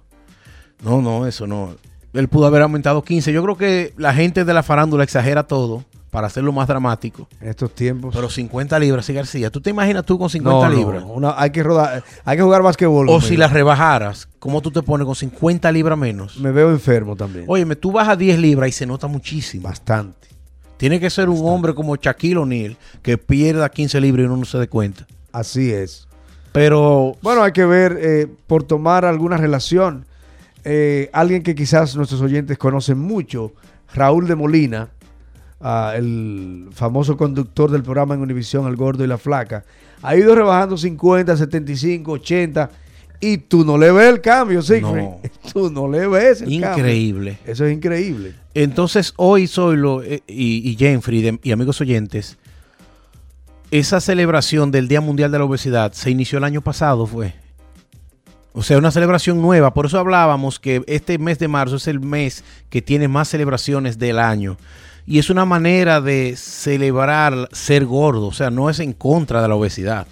No, 0.83 1.01
no, 1.01 1.27
eso 1.27 1.47
no. 1.47 1.75
Él 2.13 2.29
pudo 2.29 2.47
haber 2.47 2.63
aumentado 2.63 3.03
15. 3.03 3.33
Yo 3.33 3.43
creo 3.43 3.57
que 3.57 3.95
la 3.97 4.13
gente 4.13 4.45
de 4.45 4.53
la 4.53 4.63
farándula 4.63 5.05
exagera 5.05 5.45
todo 5.45 5.85
para 6.11 6.27
hacerlo 6.27 6.53
más 6.53 6.69
dramático. 6.69 7.27
en 7.41 7.49
estos 7.49 7.75
tiempos. 7.75 8.15
Pero 8.15 8.29
50 8.29 8.79
libras, 8.79 9.07
sí, 9.07 9.15
García. 9.15 9.51
¿Tú 9.51 9.63
te 9.63 9.71
imaginas 9.71 10.05
tú 10.05 10.19
con 10.19 10.29
50 10.29 10.69
no, 10.69 10.69
no, 10.69 10.77
libras? 10.77 11.05
una- 11.07 11.35
hay 11.41 11.49
que 11.51 11.63
rodar, 11.63 12.05
hay 12.27 12.37
que 12.37 12.43
jugar 12.43 12.61
basquetbol. 12.61 13.09
O 13.09 13.23
si 13.23 13.39
las 13.39 13.51
rebajaras, 13.55 14.29
¿cómo 14.39 14.61
tú 14.61 14.71
te 14.71 14.83
pones 14.83 15.07
con 15.07 15.15
50 15.15 15.73
libras 15.73 15.97
menos? 15.97 16.37
Me 16.39 16.51
veo 16.53 16.71
enfermo 16.71 17.17
también. 17.17 17.47
Óyeme, 17.49 17.77
tú 17.77 17.93
bajas 17.93 18.19
10 18.19 18.39
libras 18.39 18.69
y 18.69 18.73
se 18.73 18.85
nota 18.85 19.07
muchísimo. 19.07 19.63
Bastante. 19.67 20.29
Tiene 20.83 20.99
que 20.99 21.11
ser 21.11 21.29
un 21.29 21.49
hombre 21.49 21.77
como 21.77 21.95
Shaquille 21.95 22.39
O'Neal 22.39 22.77
que 23.03 23.17
pierda 23.17 23.69
15 23.69 24.01
libras 24.01 24.25
y 24.25 24.27
uno 24.27 24.39
no 24.39 24.45
se 24.45 24.59
dé 24.59 24.67
cuenta. 24.67 25.07
Así 25.31 25.71
es. 25.71 26.09
Pero 26.51 27.17
Bueno, 27.23 27.45
hay 27.45 27.53
que 27.53 27.65
ver, 27.65 27.97
eh, 28.01 28.27
por 28.49 28.65
tomar 28.65 29.05
alguna 29.05 29.37
relación, 29.37 30.07
eh, 30.65 31.09
alguien 31.12 31.45
que 31.45 31.55
quizás 31.55 31.95
nuestros 31.95 32.21
oyentes 32.21 32.59
conocen 32.59 32.99
mucho, 32.99 33.53
Raúl 33.95 34.27
de 34.27 34.35
Molina, 34.35 34.89
ah, 35.61 35.93
el 35.95 36.67
famoso 36.73 37.17
conductor 37.17 37.71
del 37.71 37.85
programa 37.85 38.17
en 38.17 38.21
Univisión, 38.23 38.67
El 38.67 38.75
Gordo 38.75 39.05
y 39.05 39.07
la 39.07 39.19
Flaca, 39.19 39.62
ha 40.03 40.17
ido 40.17 40.35
rebajando 40.35 40.77
50, 40.77 41.37
75, 41.37 42.11
80, 42.11 42.71
y 43.23 43.38
tú 43.38 43.64
no 43.64 43.79
le 43.79 43.93
ves 43.93 44.09
el 44.09 44.21
cambio, 44.21 44.61
Siegfried. 44.61 45.02
No. 45.05 45.21
Tú 45.52 45.71
no 45.71 45.88
le 45.88 46.09
ves 46.09 46.43
el 46.43 46.61
cambio. 46.61 46.79
increíble. 46.79 47.38
Eso 47.47 47.64
es 47.64 47.73
increíble. 47.73 48.35
Entonces, 48.52 49.14
hoy 49.17 49.47
Zoilo 49.47 50.02
eh, 50.02 50.23
y, 50.26 50.69
y 50.69 50.76
Jenfrey 50.76 51.38
y 51.41 51.52
amigos 51.52 51.81
oyentes, 51.81 52.37
esa 53.71 54.00
celebración 54.00 54.73
del 54.73 54.88
Día 54.88 55.00
Mundial 55.00 55.31
de 55.31 55.38
la 55.38 55.45
Obesidad 55.45 55.93
se 55.93 56.11
inició 56.11 56.38
el 56.38 56.45
año 56.45 56.62
pasado, 56.62 57.07
fue. 57.07 57.35
O 58.55 58.62
sea, 58.64 58.76
una 58.76 58.91
celebración 58.91 59.41
nueva. 59.41 59.73
Por 59.73 59.87
eso 59.87 60.00
hablábamos 60.00 60.59
que 60.59 60.83
este 60.88 61.17
mes 61.19 61.38
de 61.38 61.47
marzo 61.47 61.76
es 61.76 61.87
el 61.87 62.00
mes 62.00 62.43
que 62.71 62.83
tiene 62.83 63.07
más 63.07 63.29
celebraciones 63.29 64.00
del 64.00 64.19
año. 64.19 64.57
Y 65.07 65.21
es 65.21 65.31
una 65.31 65.45
manera 65.45 66.00
de 66.00 66.35
celebrar 66.37 67.49
ser 67.52 67.87
gordo. 67.87 68.26
O 68.26 68.33
sea, 68.33 68.50
no 68.50 68.69
es 68.69 68.81
en 68.81 68.93
contra 68.93 69.41
de 69.41 69.49
la 69.49 69.55
obesidad. 69.55 70.09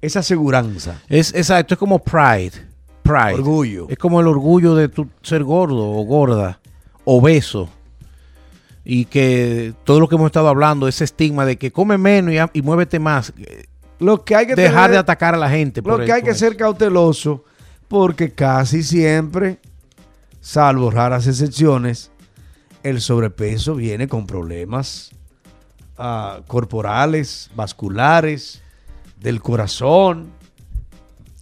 Esa 0.00 0.20
aseguranza, 0.20 1.00
Es 1.08 1.34
exacto, 1.34 1.74
es 1.74 1.78
como 1.78 1.98
pride. 1.98 2.52
Pride. 3.02 3.34
orgullo. 3.34 3.86
Es 3.90 3.98
como 3.98 4.20
el 4.20 4.26
orgullo 4.28 4.74
de 4.74 4.88
tu 4.88 5.08
ser 5.22 5.42
gordo 5.44 5.90
o 5.90 6.02
gorda, 6.04 6.60
obeso. 7.04 7.68
Y 8.84 9.04
que 9.06 9.74
todo 9.84 10.00
lo 10.00 10.08
que 10.08 10.14
hemos 10.14 10.26
estado 10.26 10.48
hablando, 10.48 10.88
ese 10.88 11.04
estigma 11.04 11.44
de 11.44 11.56
que 11.58 11.70
come 11.70 11.98
menos 11.98 12.34
y, 12.54 12.62
muévete 12.62 12.98
más. 12.98 13.32
eh, 13.38 13.66
Lo 13.98 14.24
que 14.24 14.34
hay 14.36 14.46
que 14.46 14.54
Dejar 14.54 14.84
tener- 14.84 14.90
de 14.92 14.98
atacar 14.98 15.34
a 15.34 15.38
la 15.38 15.50
gente. 15.50 15.82
Lo 15.82 15.88
por 15.96 16.04
que 16.04 16.12
hay 16.12 16.22
que 16.22 16.30
eso. 16.30 16.38
ser 16.40 16.56
cauteloso, 16.56 17.44
porque 17.88 18.32
casi 18.32 18.82
siempre, 18.82 19.58
salvo 20.40 20.90
raras 20.90 21.26
excepciones, 21.26 22.10
el 22.82 23.00
sobrepeso 23.02 23.74
viene 23.74 24.08
con 24.08 24.26
problemas 24.26 25.10
ah, 25.98 26.40
corporales, 26.46 27.50
vasculares, 27.54 28.62
del 29.20 29.40
corazón. 29.40 30.30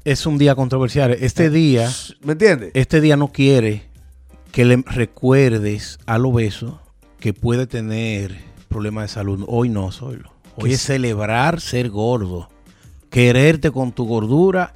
Es 0.04 0.26
un 0.26 0.38
día 0.38 0.54
controversial. 0.54 1.12
Este 1.12 1.50
día, 1.50 1.90
¿Me 2.22 2.32
entiendes? 2.32 2.70
este 2.74 3.00
día 3.00 3.16
no 3.16 3.28
quiere 3.28 3.88
que 4.52 4.64
le 4.64 4.82
recuerdes 4.86 5.98
al 6.06 6.24
obeso 6.26 6.80
que 7.20 7.32
puede 7.32 7.66
tener 7.66 8.38
problemas 8.68 9.04
de 9.04 9.08
salud. 9.08 9.44
Hoy 9.46 9.68
no, 9.68 9.92
solo. 9.92 10.32
Hoy 10.56 10.72
es 10.72 10.82
celebrar 10.82 11.60
ser 11.60 11.90
gordo. 11.90 12.48
Quererte 13.10 13.70
con 13.70 13.92
tu 13.92 14.06
gordura. 14.06 14.74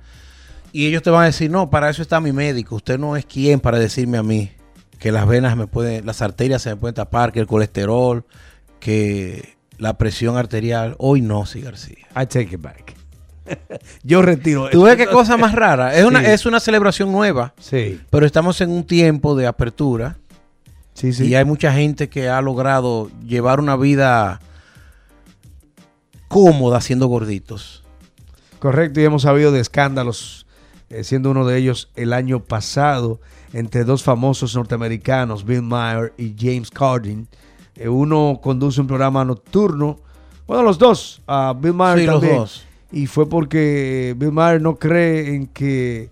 Y 0.72 0.86
ellos 0.86 1.02
te 1.02 1.10
van 1.10 1.22
a 1.22 1.26
decir, 1.26 1.50
no, 1.50 1.70
para 1.70 1.90
eso 1.90 2.02
está 2.02 2.20
mi 2.20 2.32
médico. 2.32 2.76
Usted 2.76 2.98
no 2.98 3.16
es 3.16 3.26
quien 3.26 3.60
para 3.60 3.78
decirme 3.78 4.18
a 4.18 4.22
mí 4.22 4.50
que 4.98 5.12
las 5.12 5.26
venas 5.26 5.56
me 5.56 5.66
pueden, 5.66 6.06
las 6.06 6.22
arterias 6.22 6.62
se 6.62 6.70
me 6.70 6.76
pueden 6.76 6.94
tapar, 6.94 7.32
que 7.32 7.40
el 7.40 7.48
colesterol, 7.48 8.24
que 8.78 9.56
la 9.82 9.98
presión 9.98 10.36
arterial. 10.36 10.94
Hoy 10.98 11.22
no, 11.22 11.44
sí, 11.44 11.60
García. 11.60 12.06
I 12.14 12.26
take 12.26 12.54
it 12.54 12.60
back. 12.62 12.94
Yo 14.04 14.22
retiro 14.22 14.70
¿Tú 14.70 14.84
ves 14.84 14.96
qué 14.96 15.08
cosa 15.08 15.36
más 15.36 15.52
rara? 15.52 15.96
Es 15.96 16.04
una, 16.04 16.20
es 16.32 16.46
una 16.46 16.60
celebración 16.60 17.10
nueva, 17.10 17.52
Sí, 17.58 18.00
pero 18.08 18.24
estamos 18.24 18.60
en 18.60 18.70
un 18.70 18.84
tiempo 18.84 19.34
de 19.34 19.48
apertura 19.48 20.18
sí, 20.94 21.12
sí. 21.12 21.26
y 21.26 21.34
hay 21.34 21.44
mucha 21.44 21.72
gente 21.72 22.08
que 22.08 22.28
ha 22.28 22.40
logrado 22.40 23.10
llevar 23.26 23.58
una 23.58 23.74
vida 23.74 24.40
cómoda 26.28 26.80
siendo 26.80 27.08
gorditos. 27.08 27.82
Correcto, 28.60 29.00
y 29.00 29.04
hemos 29.04 29.22
sabido 29.22 29.50
de 29.50 29.58
escándalos, 29.58 30.46
eh, 30.90 31.02
siendo 31.02 31.32
uno 31.32 31.44
de 31.44 31.58
ellos 31.58 31.90
el 31.96 32.12
año 32.12 32.38
pasado, 32.44 33.20
entre 33.52 33.82
dos 33.82 34.04
famosos 34.04 34.54
norteamericanos, 34.54 35.44
Bill 35.44 35.62
Maher 35.62 36.14
y 36.16 36.36
James 36.38 36.70
Corden. 36.70 37.26
Eh, 37.76 37.88
uno 37.88 38.38
conduce 38.42 38.80
un 38.80 38.86
programa 38.86 39.24
nocturno, 39.24 39.98
bueno, 40.46 40.62
los 40.62 40.78
dos, 40.78 41.22
ah, 41.26 41.54
Bill 41.58 41.72
Maher 41.74 41.98
Sí, 42.00 42.06
los 42.06 42.14
también. 42.20 42.36
dos. 42.38 42.66
Y 42.90 43.06
fue 43.06 43.26
porque 43.28 44.14
Bill 44.18 44.32
Maher 44.32 44.60
no 44.60 44.76
cree 44.76 45.34
en 45.34 45.46
que, 45.46 46.10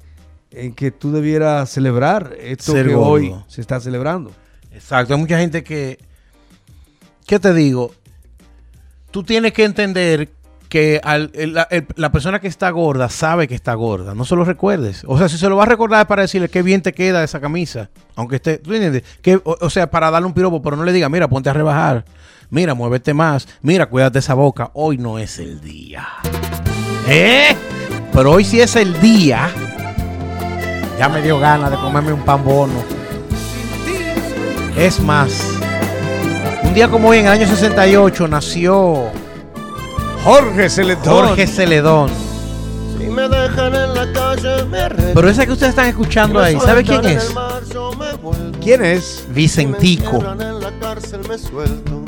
en 0.51 0.73
que 0.73 0.91
tú 0.91 1.13
debieras 1.13 1.69
celebrar 1.71 2.35
esto 2.41 2.73
Ser 2.73 2.87
que 2.89 2.95
gordo. 2.95 3.11
hoy 3.11 3.35
se 3.49 3.61
está 3.61 3.79
celebrando. 3.81 4.31
Exacto, 4.73 5.13
hay 5.15 5.21
mucha 5.21 5.39
gente 5.39 5.63
que, 5.63 5.99
¿qué 7.27 7.39
te 7.39 7.53
digo? 7.53 7.93
Tú 9.11 9.23
tienes 9.23 9.53
que 9.53 9.65
entender 9.65 10.31
que 10.71 11.01
al- 11.03 11.33
la, 11.97 12.13
persona 12.13 12.39
que 12.41 12.47
está 12.49 12.71
gorda 12.71 13.09
sabe 13.11 13.49
que 13.49 13.57
está 13.57 13.75
gorda, 13.75 14.15
no 14.15 14.25
se 14.25 14.37
lo 14.37 14.45
recuerdes. 14.45 15.03
O 15.07 15.19
sea, 15.19 15.29
si 15.29 15.37
se 15.37 15.49
lo 15.49 15.57
va 15.57 15.65
a 15.65 15.67
recordar 15.67 16.07
para 16.07 16.23
decirle 16.23 16.49
qué 16.49 16.63
bien 16.63 16.81
te 16.81 16.95
queda 16.95 17.25
esa 17.25 17.41
camisa, 17.41 17.91
aunque 18.15 18.37
esté, 18.37 18.59
¿tú 18.59 18.73
entiendes? 18.73 19.03
Que, 19.21 19.35
o, 19.37 19.57
o 19.61 19.69
sea, 19.69 19.91
para 19.91 20.11
darle 20.13 20.29
un 20.29 20.33
piropo, 20.33 20.63
pero 20.63 20.77
no 20.77 20.85
le 20.85 20.93
diga, 20.93 21.09
mira, 21.09 21.27
ponte 21.29 21.51
a 21.51 21.53
rebajar, 21.53 22.05
mira, 22.51 22.75
muévete 22.75 23.13
más, 23.13 23.49
mira, 23.63 23.87
cuídate 23.87 24.21
esa 24.21 24.35
boca, 24.35 24.71
hoy 24.75 24.97
no 24.97 25.19
es 25.19 25.41
el 25.41 25.61
día. 25.61 26.07
¿Eh? 27.09 27.49
Pero 28.13 28.31
hoy 28.31 28.45
sí 28.45 28.61
es 28.61 28.77
el 28.77 28.99
día. 29.01 29.51
Ya 31.01 31.09
me 31.09 31.21
dio 31.21 31.41
ganas 31.41 31.73
de 31.73 31.79
comerme 31.79 32.13
un 32.13 32.23
pan 32.25 32.45
bono. 32.45 32.81
Es 34.77 35.01
más, 35.01 35.59
un 36.63 36.75
día 36.75 36.89
como 36.89 37.09
hoy, 37.09 37.19
en 37.19 37.27
el 37.27 37.33
año 37.33 37.47
68, 37.49 38.29
nació 38.29 39.11
Jorge 40.25 40.69
Celedón. 40.69 41.05
Jorge 41.27 41.47
Celedón. 41.47 42.11
Si 42.99 43.07
me 43.07 43.29
dejan 43.29 43.75
en 43.75 43.95
la 43.95 44.13
calle, 44.13 44.65
me 44.71 44.79
arreglo. 44.81 45.13
Pero 45.15 45.29
ese 45.31 45.47
que 45.47 45.53
ustedes 45.53 45.71
están 45.71 45.87
escuchando 45.87 46.41
ahí, 46.41 46.59
¿sabe 46.61 46.85
quién 46.85 47.05
es? 47.07 47.35
¿Quién 48.63 48.85
es? 48.85 49.25
Vicentico, 49.31 50.05
Si 50.05 50.13
me 50.13 50.17
encierran 50.33 50.41
en 50.43 50.61
la 50.61 50.71
cárcel, 50.81 51.21
me 51.29 51.39
suelto. 51.39 52.03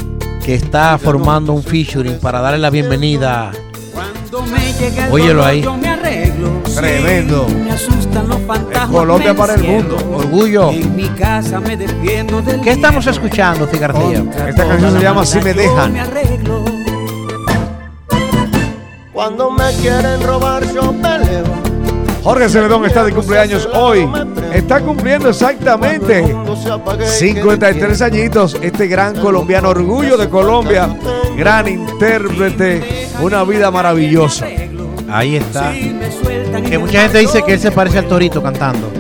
que 0.45 0.55
está 0.55 0.99
formando 0.99 1.53
un 1.53 1.63
featuring 1.63 2.19
para 2.19 2.41
darle 2.41 2.59
la 2.59 2.69
bienvenida. 2.71 3.53
Cuando 3.95 4.43
me 4.53 4.73
llega 4.75 5.07
el 5.07 5.13
Óyelo 5.13 5.29
dolor, 5.35 5.47
ahí. 5.47 5.63
yo 5.63 5.77
me 5.77 5.89
arreglo. 5.89 6.51
Tremendo. 6.75 7.47
Me 7.49 7.73
asustan 7.73 8.29
los 8.29 8.41
fantasmas. 8.47 8.91
Colombia 8.91 9.33
me 9.33 9.39
para 9.39 9.55
el 9.55 9.63
mundo. 9.63 9.97
Orgullo. 10.15 10.71
En 10.71 10.95
mi 10.97 11.09
casa 11.09 11.61
me 11.61 11.77
defiendo 11.77 12.43
del 12.43 12.61
¿Qué 12.61 12.71
estamos 12.73 13.07
escuchando? 13.07 13.67
Contra 13.67 14.49
Esta 14.49 14.67
canción 14.67 14.91
se 14.93 14.99
la 14.99 15.03
llama 15.03 15.25
Si 15.27 15.41
me 15.41 15.55
yo 15.55 15.61
dejan. 15.61 15.93
me 15.93 16.01
arreglo. 16.01 16.65
Cuando 19.23 19.53
me 19.53 19.73
quieren 19.75 20.21
robar, 20.25 20.65
yo 20.75 20.93
peleo. 20.95 21.45
Jorge 22.25 22.49
Celedón 22.49 22.85
está 22.87 23.05
de 23.05 23.13
cumpleaños 23.13 23.69
hoy. 23.73 24.05
Está 24.53 24.81
cumpliendo 24.81 25.29
exactamente 25.29 26.35
53 27.07 28.03
añitos. 28.03 28.57
Este 28.61 28.89
gran 28.89 29.15
colombiano, 29.15 29.69
orgullo 29.69 30.17
de 30.17 30.29
Colombia, 30.29 30.89
gran 31.37 31.69
intérprete, 31.69 33.11
una 33.21 33.45
vida 33.45 33.71
maravillosa. 33.71 34.49
Ahí 35.09 35.37
está. 35.37 35.73
Que 35.73 36.79
mucha 36.79 37.03
gente 37.03 37.19
dice 37.19 37.45
que 37.45 37.53
él 37.53 37.61
se 37.61 37.71
parece 37.71 38.01
al 38.01 38.09
torito 38.09 38.43
cantando. 38.43 38.91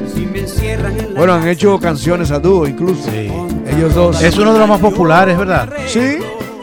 Bueno, 1.16 1.32
han 1.32 1.48
hecho 1.48 1.80
canciones 1.80 2.30
a 2.30 2.38
dúo 2.38 2.68
incluso. 2.68 3.10
Sí. 3.10 3.28
Ellos 3.66 3.92
dos. 3.92 4.22
Es 4.22 4.38
uno 4.38 4.52
de 4.52 4.60
los 4.60 4.68
más 4.68 4.78
populares, 4.78 5.36
¿verdad? 5.36 5.68
Sí. 5.88 6.18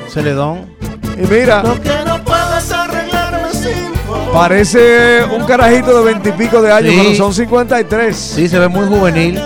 Celedón. 0.08 0.62
Y 1.22 1.28
mira, 1.28 1.62
parece 4.34 5.24
un 5.26 5.46
carajito 5.46 5.98
de 6.00 6.06
veintipico 6.14 6.62
de 6.62 6.72
años, 6.72 6.94
Sí. 6.94 7.00
pero 7.04 7.16
son 7.16 7.34
53. 7.34 8.16
Sí, 8.16 8.48
se 8.48 8.60
ve 8.60 8.68
muy 8.68 8.88
juvenil. 8.88 9.40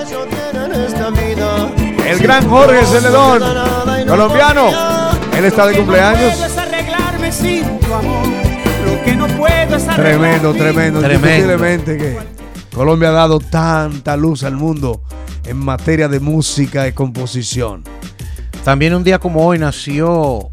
El 2.06 2.20
gran 2.20 2.48
Jorge 2.50 2.86
Celedón, 2.86 3.42
colombiano. 4.08 4.70
Él 5.38 5.46
está 5.46 5.66
de 5.68 5.75
cumpleaños. 5.78 6.34
tremendo. 9.96 10.54
Tremendo. 10.54 11.02
Indiscutiblemente 11.02 11.98
que 11.98 12.18
Colombia 12.74 13.10
ha 13.10 13.13
dado 13.13 13.40
tanta 13.40 14.16
luz 14.18 14.44
al 14.44 14.56
mundo 14.56 15.02
en 15.46 15.58
materia 15.58 16.08
de 16.08 16.20
música 16.20 16.88
y 16.88 16.94
composición. 16.94 17.84
También 18.63 18.94
un 18.96 19.04
día 19.04 19.20
como 19.20 19.46
hoy 19.46 19.60
nació 19.60 20.52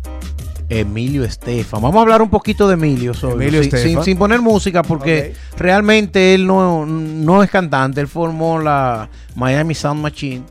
Emilio 0.70 1.24
Estefan. 1.24 1.82
Vamos 1.82 1.98
a 1.98 2.02
hablar 2.02 2.22
un 2.22 2.30
poquito 2.30 2.66
de 2.68 2.74
Emilio, 2.74 3.12
solo, 3.12 3.34
Emilio 3.34 3.62
sin, 3.62 3.74
Estefan. 3.74 3.88
sin- 3.96 4.02
sin 4.04 4.18
poner 4.18 4.40
música, 4.40 4.82
porque 4.82 5.34
realmente 5.58 6.32
él 6.34 6.46
no, 6.46 6.86
no 6.86 7.42
es 7.42 7.50
cantante. 7.50 8.00
Él 8.00 8.06
formó 8.08 8.58
la 8.60 9.10
Miami 9.34 9.74
Sound 9.74 10.00
Machine 10.00 10.44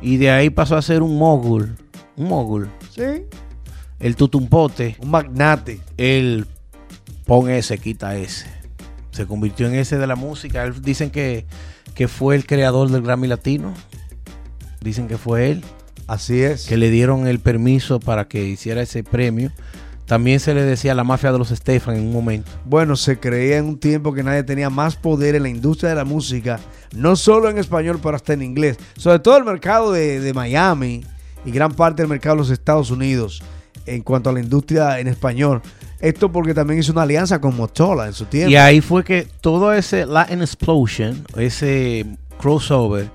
y 0.00 0.16
de 0.16 0.30
ahí 0.30 0.50
pasó 0.50 0.76
a 0.76 0.82
ser 0.82 1.02
un 1.02 1.16
mogul. 1.18 1.76
Un 2.16 2.28
mogul. 2.28 2.70
Sí. 2.94 3.02
El 3.98 4.16
tutumpote. 4.16 4.96
Un 5.00 5.10
magnate. 5.10 5.80
Él 5.98 6.46
pon 7.26 7.50
ese, 7.50 7.76
quita 7.78 8.16
ese. 8.16 8.46
Se 9.10 9.26
convirtió 9.26 9.66
en 9.66 9.74
ese 9.74 9.98
de 9.98 10.06
la 10.06 10.16
música. 10.16 10.64
Él- 10.64 10.80
dicen 10.80 11.10
que, 11.10 11.44
que 11.94 12.08
fue 12.08 12.34
el 12.34 12.46
creador 12.46 12.88
del 12.90 13.02
Grammy 13.02 13.28
Latino. 13.28 13.74
Dicen 14.80 15.06
que 15.06 15.18
fue 15.18 15.50
él. 15.50 15.64
Así 16.10 16.42
es. 16.42 16.66
que 16.66 16.76
le 16.76 16.90
dieron 16.90 17.28
el 17.28 17.38
permiso 17.38 18.00
para 18.00 18.26
que 18.26 18.44
hiciera 18.44 18.82
ese 18.82 19.04
premio. 19.04 19.52
También 20.06 20.40
se 20.40 20.54
le 20.54 20.64
decía 20.64 20.92
la 20.96 21.04
mafia 21.04 21.30
de 21.30 21.38
los 21.38 21.50
Stefan 21.50 21.94
en 21.94 22.02
un 22.08 22.12
momento. 22.12 22.50
Bueno, 22.64 22.96
se 22.96 23.20
creía 23.20 23.58
en 23.58 23.66
un 23.66 23.78
tiempo 23.78 24.12
que 24.12 24.24
nadie 24.24 24.42
tenía 24.42 24.68
más 24.68 24.96
poder 24.96 25.36
en 25.36 25.44
la 25.44 25.48
industria 25.48 25.90
de 25.90 25.94
la 25.94 26.04
música, 26.04 26.58
no 26.96 27.14
solo 27.14 27.48
en 27.48 27.58
español, 27.58 28.00
pero 28.02 28.16
hasta 28.16 28.32
en 28.32 28.42
inglés. 28.42 28.76
Sobre 28.96 29.20
todo 29.20 29.36
el 29.36 29.44
mercado 29.44 29.92
de, 29.92 30.18
de 30.18 30.34
Miami 30.34 31.04
y 31.44 31.52
gran 31.52 31.72
parte 31.72 32.02
del 32.02 32.08
mercado 32.08 32.34
de 32.34 32.40
los 32.40 32.50
Estados 32.50 32.90
Unidos 32.90 33.40
en 33.86 34.02
cuanto 34.02 34.30
a 34.30 34.32
la 34.32 34.40
industria 34.40 34.98
en 34.98 35.06
español. 35.06 35.62
Esto 36.00 36.32
porque 36.32 36.54
también 36.54 36.80
hizo 36.80 36.90
una 36.90 37.02
alianza 37.02 37.40
con 37.40 37.56
Motorola 37.56 38.06
en 38.06 38.14
su 38.14 38.24
tiempo. 38.24 38.50
Y 38.50 38.56
ahí 38.56 38.80
fue 38.80 39.04
que 39.04 39.28
todo 39.40 39.72
ese 39.72 40.06
Latin 40.06 40.40
Explosion, 40.40 41.24
ese 41.36 42.04
crossover, 42.40 43.10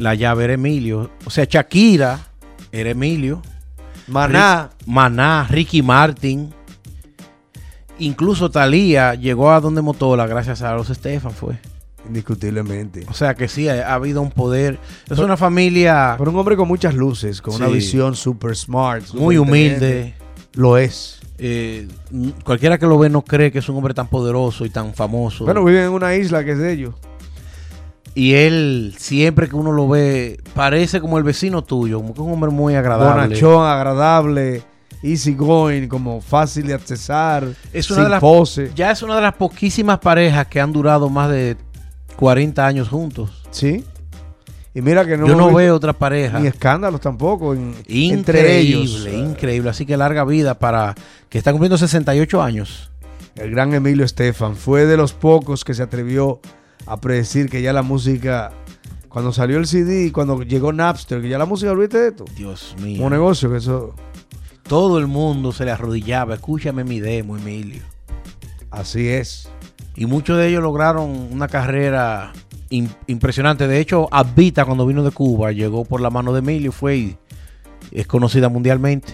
la 0.00 0.14
llave 0.14 0.44
era 0.44 0.54
Emilio. 0.54 1.10
O 1.24 1.30
sea, 1.30 1.46
Shakira 1.48 2.18
era 2.72 2.90
Emilio. 2.90 3.42
Maná, 4.08 4.70
Rick- 4.78 4.86
Maná, 4.88 5.46
Ricky 5.48 5.82
Martin. 5.82 6.52
Incluso 7.98 8.50
Thalía 8.50 9.14
llegó 9.14 9.50
a 9.52 9.60
donde 9.60 9.82
Motola 9.82 10.26
gracias 10.26 10.62
a 10.62 10.74
los 10.74 10.88
Stefan 10.88 11.32
fue. 11.32 11.58
indiscutiblemente. 12.08 13.04
O 13.08 13.12
sea 13.14 13.34
que 13.34 13.46
sí, 13.46 13.68
ha, 13.68 13.88
ha 13.90 13.94
habido 13.94 14.22
un 14.22 14.30
poder. 14.30 14.78
Es 15.08 15.18
una 15.18 15.36
familia 15.36 16.14
Pero 16.18 16.30
un 16.30 16.36
hombre 16.38 16.56
con 16.56 16.66
muchas 16.66 16.94
luces, 16.94 17.42
con 17.42 17.54
una 17.54 17.68
visión 17.68 18.16
super 18.16 18.56
smart. 18.56 19.04
muy 19.14 19.36
humilde. 19.36 20.14
Lo 20.54 20.78
es. 20.78 21.20
Eh, 21.42 21.86
cualquiera 22.44 22.78
que 22.78 22.86
lo 22.86 22.98
ve 22.98 23.08
no 23.10 23.22
cree 23.22 23.52
que 23.52 23.60
es 23.60 23.68
un 23.68 23.76
hombre 23.76 23.94
tan 23.94 24.08
poderoso 24.08 24.64
y 24.64 24.70
tan 24.70 24.92
famoso. 24.94 25.44
Bueno, 25.44 25.62
vive 25.64 25.84
en 25.84 25.90
una 25.90 26.14
isla 26.14 26.42
que 26.44 26.52
es 26.52 26.58
de 26.58 26.72
ellos. 26.72 26.94
Y 28.14 28.34
él, 28.34 28.94
siempre 28.98 29.48
que 29.48 29.56
uno 29.56 29.72
lo 29.72 29.88
ve, 29.88 30.40
parece 30.54 31.00
como 31.00 31.18
el 31.18 31.24
vecino 31.24 31.62
tuyo, 31.62 31.98
como 31.98 32.14
que 32.14 32.20
es 32.20 32.26
un 32.26 32.32
hombre 32.32 32.50
muy 32.50 32.74
agradable. 32.74 33.26
Bonachón, 33.28 33.66
agradable, 33.66 34.62
easy 35.02 35.34
going, 35.34 35.86
como 35.88 36.20
fácil 36.20 36.66
de 36.66 36.74
accesar, 36.74 37.46
Es 37.72 37.90
una 37.90 37.96
sin 37.96 38.04
de 38.04 38.10
las- 38.10 38.20
pose. 38.20 38.70
Ya 38.74 38.90
es 38.90 39.02
una 39.02 39.16
de 39.16 39.22
las 39.22 39.34
poquísimas 39.34 39.98
parejas 40.00 40.46
que 40.48 40.60
han 40.60 40.72
durado 40.72 41.08
más 41.08 41.30
de 41.30 41.56
40 42.16 42.66
años 42.66 42.88
juntos. 42.88 43.42
Sí. 43.50 43.84
Y 44.74 44.82
mira 44.82 45.04
que 45.04 45.16
no, 45.16 45.26
Yo 45.26 45.34
no 45.34 45.52
veo 45.52 45.74
otra 45.74 45.92
pareja. 45.92 46.38
ni 46.38 46.46
escándalos 46.46 47.00
tampoco 47.00 47.54
en- 47.54 47.74
Increíble, 47.88 48.12
entre 48.12 48.58
ellos. 48.58 49.06
increíble. 49.12 49.70
Así 49.70 49.84
que 49.86 49.96
larga 49.96 50.24
vida 50.24 50.58
para 50.58 50.94
que 51.28 51.38
está 51.38 51.50
cumpliendo 51.50 51.76
68 51.78 52.40
años. 52.42 52.90
El 53.36 53.50
gran 53.52 53.72
Emilio 53.74 54.04
Estefan 54.04 54.54
fue 54.56 54.86
de 54.86 54.96
los 54.96 55.12
pocos 55.12 55.64
que 55.64 55.74
se 55.74 55.82
atrevió 55.82 56.40
a 56.92 57.00
predecir 57.00 57.48
que 57.48 57.62
ya 57.62 57.72
la 57.72 57.82
música, 57.82 58.52
cuando 59.08 59.32
salió 59.32 59.58
el 59.58 59.66
CD 59.66 60.06
y 60.06 60.10
cuando 60.10 60.42
llegó 60.42 60.72
Napster, 60.72 61.20
que 61.22 61.28
ya 61.28 61.38
la 61.38 61.46
música, 61.46 61.70
olvídate 61.72 61.98
de 61.98 62.08
esto. 62.08 62.24
Dios 62.36 62.74
mío. 62.82 62.98
Como 62.98 63.10
negocio, 63.10 63.50
que 63.50 63.58
eso 63.58 63.94
Todo 64.64 64.98
el 64.98 65.06
mundo 65.08 65.50
se 65.52 65.64
le 65.64 65.70
arrodillaba. 65.72 66.34
Escúchame 66.34 66.84
mi 66.84 67.00
demo, 67.00 67.36
Emilio. 67.36 67.82
así 68.70 69.08
es. 69.08 69.48
Y 69.96 70.06
muchos 70.06 70.38
de 70.38 70.46
ellos 70.48 70.62
lograron 70.62 71.10
una 71.32 71.48
carrera 71.48 72.32
im- 72.70 72.88
impresionante. 73.08 73.66
De 73.66 73.80
hecho, 73.80 74.06
Abita, 74.12 74.64
cuando 74.64 74.86
vino 74.86 75.02
de 75.02 75.10
Cuba, 75.10 75.50
llegó 75.52 75.84
por 75.84 76.00
la 76.00 76.08
mano 76.10 76.32
de 76.32 76.38
Emilio, 76.38 76.70
fue 76.72 76.96
y 76.96 77.16
es 77.90 78.06
conocida 78.06 78.48
mundialmente. 78.48 79.12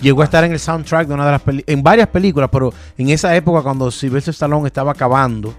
Llegó 0.00 0.22
a 0.22 0.24
estar 0.24 0.42
en 0.44 0.52
el 0.52 0.58
soundtrack 0.58 1.06
de 1.08 1.14
una 1.14 1.26
de 1.26 1.32
las 1.32 1.42
peli- 1.42 1.64
en 1.66 1.82
varias 1.82 2.08
películas, 2.08 2.48
pero 2.52 2.72
en 2.96 3.08
esa 3.10 3.34
época 3.36 3.62
cuando 3.62 3.90
Sylvester 3.92 4.32
Stallone 4.32 4.66
estaba 4.66 4.92
acabando, 4.92 5.54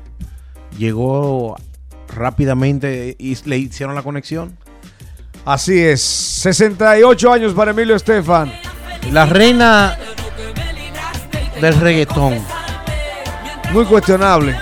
llegó 0.78 1.56
rápidamente 2.14 3.16
y 3.18 3.36
le 3.48 3.58
hicieron 3.58 3.96
la 3.96 4.04
conexión. 4.04 4.58
Así 5.46 5.80
es. 5.80 6.02
68 6.02 7.32
años 7.32 7.54
para 7.54 7.72
Emilio 7.72 7.96
Estefan. 7.96 8.52
La 9.12 9.26
reina 9.26 9.98
del 11.62 11.76
reggaetón. 11.80 12.40
Muy 13.74 13.86
cuestionable. 13.86 14.56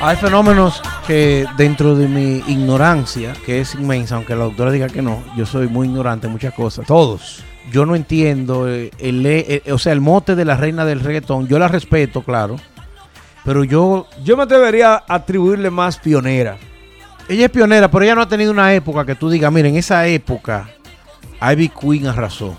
Hay 0.00 0.16
fenómenos 0.16 0.82
que 1.06 1.46
dentro 1.56 1.94
de 1.94 2.08
mi 2.08 2.42
ignorancia, 2.48 3.32
que 3.44 3.60
es 3.60 3.74
inmensa, 3.74 4.16
aunque 4.16 4.34
la 4.34 4.44
doctora 4.44 4.70
diga 4.70 4.88
que 4.88 5.02
no, 5.02 5.22
yo 5.36 5.46
soy 5.46 5.68
muy 5.68 5.86
ignorante 5.86 6.26
en 6.26 6.32
muchas 6.32 6.52
cosas. 6.52 6.86
Todos. 6.86 7.42
Yo 7.72 7.86
no 7.86 7.96
entiendo, 7.96 8.68
eh, 8.68 8.90
el, 8.98 9.24
eh, 9.26 9.62
o 9.72 9.78
sea, 9.78 9.92
el 9.92 10.00
mote 10.00 10.36
de 10.36 10.44
la 10.44 10.56
reina 10.56 10.84
del 10.84 11.00
reggaetón, 11.00 11.48
yo 11.48 11.58
la 11.58 11.66
respeto, 11.66 12.22
claro, 12.22 12.56
pero 13.46 13.62
yo, 13.62 14.08
Yo 14.24 14.36
me 14.36 14.42
atrevería 14.42 14.94
a 14.94 15.14
atribuirle 15.14 15.70
más 15.70 15.98
pionera. 15.98 16.58
ella 17.28 17.44
es 17.46 17.50
pionera, 17.50 17.88
pero 17.88 18.04
ella 18.04 18.16
no 18.16 18.22
ha 18.22 18.28
tenido 18.28 18.50
una 18.50 18.74
época 18.74 19.06
que 19.06 19.14
tú 19.14 19.30
digas, 19.30 19.52
miren, 19.52 19.72
en 19.72 19.78
esa 19.78 20.04
época 20.06 20.68
Ivy 21.40 21.68
Queen 21.68 22.08
arrasó. 22.08 22.56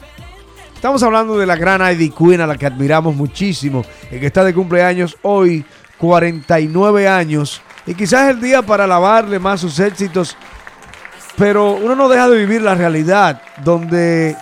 Estamos 0.73 1.03
hablando 1.03 1.37
de 1.37 1.45
la 1.45 1.57
gran 1.57 1.81
Ivy 1.91 2.11
Queen 2.11 2.39
a 2.39 2.47
la 2.47 2.55
que 2.55 2.65
admiramos 2.65 3.15
muchísimo 3.15 3.83
y 4.09 4.19
que 4.19 4.27
está 4.27 4.45
de 4.45 4.53
cumpleaños 4.53 5.17
hoy, 5.23 5.65
49 5.97 7.07
años. 7.07 7.61
Y 7.85 7.93
quizás 7.93 8.29
es 8.29 8.35
el 8.35 8.41
día 8.41 8.61
para 8.61 8.85
alabarle 8.85 9.39
más 9.39 9.59
sus 9.59 9.79
éxitos, 9.79 10.37
pero 11.35 11.73
uno 11.73 11.95
no 11.95 12.07
deja 12.07 12.29
de 12.29 12.37
vivir 12.37 12.61
la 12.61 12.75
realidad 12.75 13.41
donde 13.61 14.37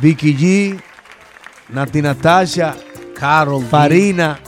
Vicky 0.00 0.34
G, 0.34 0.80
Nati 1.68 2.00
Natasha, 2.00 2.74
Carol, 3.18 3.64
Farina, 3.64 4.38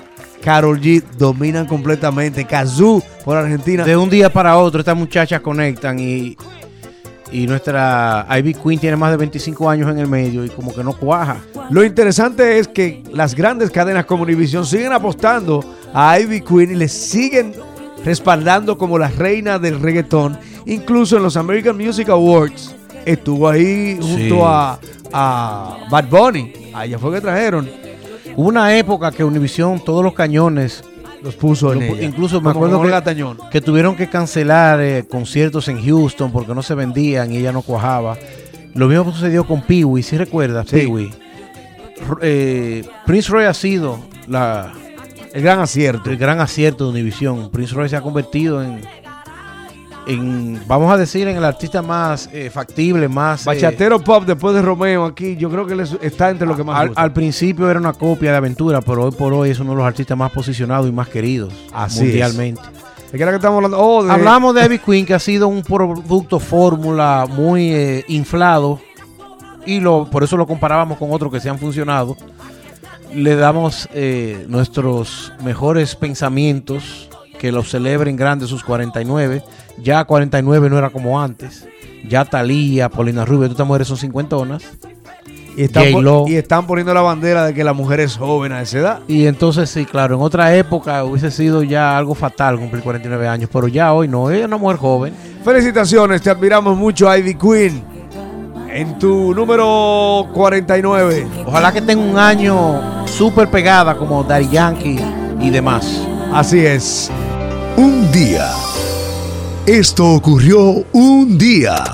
Carol 0.42 0.80
G 0.80 1.02
dominan 1.18 1.66
completamente. 1.66 2.44
Kazoo 2.44 3.02
por 3.24 3.36
Argentina. 3.36 3.84
De 3.84 3.96
un 3.96 4.08
día 4.10 4.32
para 4.32 4.56
otro, 4.58 4.80
estas 4.80 4.96
muchachas 4.96 5.40
conectan 5.40 5.98
y, 5.98 6.36
y 7.32 7.46
nuestra 7.46 8.26
Ivy 8.38 8.54
Queen 8.54 8.78
tiene 8.80 8.96
más 8.96 9.10
de 9.10 9.16
25 9.18 9.68
años 9.68 9.90
en 9.90 9.98
el 9.98 10.06
medio 10.06 10.44
y 10.44 10.48
como 10.48 10.74
que 10.74 10.82
no 10.84 10.92
cuaja. 10.94 11.38
Lo 11.70 11.84
interesante 11.84 12.58
es 12.58 12.68
que 12.68 13.02
las 13.12 13.34
grandes 13.34 13.70
cadenas 13.70 14.04
como 14.06 14.22
Univision 14.22 14.64
siguen 14.64 14.92
apostando 14.92 15.62
a 15.92 16.18
Ivy 16.18 16.40
Queen 16.42 16.70
y 16.72 16.74
le 16.76 16.88
siguen 16.88 17.52
respaldando 18.04 18.78
como 18.78 18.98
la 18.98 19.08
reina 19.08 19.58
del 19.58 19.80
reggaetón. 19.80 20.38
Incluso 20.66 21.16
en 21.16 21.22
los 21.22 21.36
American 21.36 21.76
Music 21.76 22.08
Awards 22.08 22.74
estuvo 23.04 23.48
ahí 23.48 23.96
junto 24.00 24.16
Sí. 24.36 24.40
a, 24.44 24.78
a 25.12 25.76
Bad 25.90 26.08
Bunny. 26.08 26.52
Allá 26.74 26.98
fue 26.98 27.12
que 27.14 27.20
trajeron. 27.20 27.68
Hubo 28.38 28.48
una 28.50 28.76
época 28.76 29.10
que 29.10 29.24
Univision, 29.24 29.80
todos 29.84 30.04
los 30.04 30.14
cañones, 30.14 30.84
Los 31.24 31.34
puso 31.34 31.72
en 31.72 31.80
Lo- 31.80 31.84
ella. 31.96 32.04
incluso 32.04 32.40
me 32.40 32.50
acuerdo 32.50 32.80
que 32.80 32.88
Gatañón. 32.90 33.36
que 33.50 33.60
tuvieron 33.60 33.96
que 33.96 34.08
cancelar 34.08 34.80
eh, 34.80 35.04
conciertos 35.10 35.66
en 35.66 35.84
Houston 35.84 36.30
porque 36.30 36.54
no 36.54 36.62
se 36.62 36.76
vendían 36.76 37.32
y 37.32 37.38
ella 37.38 37.50
no 37.50 37.62
cuajaba. 37.62 38.16
Lo 38.74 38.86
mismo 38.86 39.12
sucedió 39.12 39.44
con 39.44 39.62
Peewee, 39.62 40.04
si 40.04 40.16
recuerdas, 40.16 40.68
Sí. 40.68 40.76
Peewee. 40.76 41.10
Eh, 42.22 42.84
Prince 43.04 43.28
Roy 43.32 43.44
ha 43.46 43.54
sido 43.54 43.98
la, 44.28 44.72
El 45.32 45.42
gran 45.42 45.58
acierto. 45.58 46.08
el 46.08 46.16
gran 46.16 46.38
acierto 46.40 46.84
de 46.84 46.90
Univision. 46.90 47.50
Prince 47.50 47.74
Roy 47.74 47.88
se 47.88 47.96
ha 47.96 48.00
convertido 48.00 48.62
en, 48.62 48.80
en 50.08 50.60
vamos 50.66 50.90
a 50.92 50.96
decir, 50.96 51.28
en 51.28 51.36
el 51.36 51.44
artista 51.44 51.82
más 51.82 52.28
eh, 52.32 52.50
factible, 52.50 53.08
más... 53.08 53.42
eh, 53.42 53.44
Bachatero 53.46 54.00
pop 54.00 54.24
después 54.24 54.54
de 54.54 54.62
Romeo 54.62 55.04
aquí, 55.04 55.36
yo 55.36 55.50
creo 55.50 55.66
que 55.66 55.74
él 55.74 55.80
es- 55.80 55.96
está 56.00 56.30
entre 56.30 56.46
lo 56.48 56.56
que 56.56 56.64
más 56.64 56.78
al, 56.80 56.88
gusta. 56.88 57.02
al 57.02 57.12
principio 57.12 57.70
era 57.70 57.78
una 57.78 57.92
copia 57.92 58.30
de 58.32 58.38
Aventura, 58.38 58.80
pero 58.80 59.04
hoy 59.04 59.10
por 59.12 59.32
hoy 59.32 59.50
es 59.50 59.60
uno 59.60 59.70
de 59.72 59.76
los 59.76 59.86
artistas 59.86 60.16
más 60.18 60.32
posicionados 60.32 60.88
y 60.88 60.92
más 60.92 61.08
queridos 61.08 61.52
Así 61.72 62.00
mundialmente. 62.04 62.62
¿De 63.12 63.16
qué 63.16 63.22
era 63.22 63.32
que 63.32 63.36
estamos 63.36 63.56
hablando? 63.56 63.78
Oh, 63.78 64.02
de- 64.04 64.10
Hablamos 64.12 64.54
de 64.54 64.64
Ivy 64.66 64.78
Queen, 64.80 65.06
que 65.06 65.14
ha 65.14 65.18
sido 65.18 65.46
un 65.48 65.62
producto 65.62 66.40
fórmula 66.40 67.26
muy 67.28 67.70
eh, 67.72 68.04
inflado 68.08 68.80
y 69.66 69.80
lo, 69.80 70.06
por 70.10 70.24
eso 70.24 70.36
lo 70.36 70.46
comparábamos 70.46 70.96
con 70.98 71.12
otros 71.12 71.30
que 71.30 71.40
se 71.40 71.48
han 71.50 71.58
funcionado. 71.58 72.16
Le 73.14 73.36
damos 73.36 73.88
nuestros 74.48 75.32
mejores 75.42 75.94
pensamientos, 75.96 77.08
que 77.38 77.52
los 77.52 77.70
celebren 77.70 78.16
grandes 78.16 78.48
sus 78.50 78.64
49. 78.64 79.42
Ya 79.82 80.04
49 80.04 80.70
no 80.70 80.78
era 80.78 80.90
como 80.90 81.20
antes. 81.20 81.66
Ya 82.08 82.24
Talía, 82.24 82.88
Paulina 82.88 83.24
Rubio, 83.24 83.40
todas 83.40 83.52
estas 83.52 83.66
mujeres 83.66 83.88
son 83.88 83.96
cincuentonas. 83.96 84.62
y, 85.56 85.64
están 85.64 85.84
y 86.26 86.36
están 86.36 86.66
poniendo 86.66 86.94
la 86.94 87.00
bandera 87.00 87.44
de 87.44 87.54
que 87.54 87.64
la 87.64 87.72
mujer 87.72 88.00
es 88.00 88.16
joven 88.16 88.52
a 88.52 88.62
esa 88.62 88.78
edad. 88.78 89.00
Y 89.08 89.26
entonces 89.26 89.68
sí, 89.70 89.84
claro, 89.84 90.14
en 90.14 90.22
otra 90.22 90.54
época 90.54 91.04
hubiese 91.04 91.30
sido 91.30 91.62
ya 91.62 91.98
algo 91.98 92.14
fatal 92.14 92.58
cumplir 92.58 92.82
49 92.82 93.28
años, 93.28 93.50
pero 93.52 93.68
ya 93.68 93.92
hoy 93.92 94.08
no, 94.08 94.30
ella 94.30 94.40
es 94.40 94.46
una 94.46 94.56
mujer 94.56 94.76
joven. 94.76 95.14
Felicitaciones, 95.44 96.22
te 96.22 96.30
admiramos 96.30 96.76
mucho, 96.76 97.14
Ivy 97.14 97.34
Queen. 97.34 97.82
En 98.70 98.98
tu 98.98 99.34
número 99.34 100.28
49. 100.34 101.26
Ojalá 101.46 101.72
que 101.72 101.80
tenga 101.80 102.02
un 102.02 102.18
año 102.18 103.06
súper 103.06 103.48
pegada 103.48 103.96
como 103.96 104.22
Daddy 104.22 104.50
Yankee 104.50 105.00
y 105.40 105.50
demás. 105.50 106.06
Así 106.32 106.64
es. 106.64 107.10
Un 107.76 108.12
día. 108.12 108.67
Esto 109.68 110.14
ocurrió 110.14 110.86
un 110.92 111.36
día. 111.36 111.84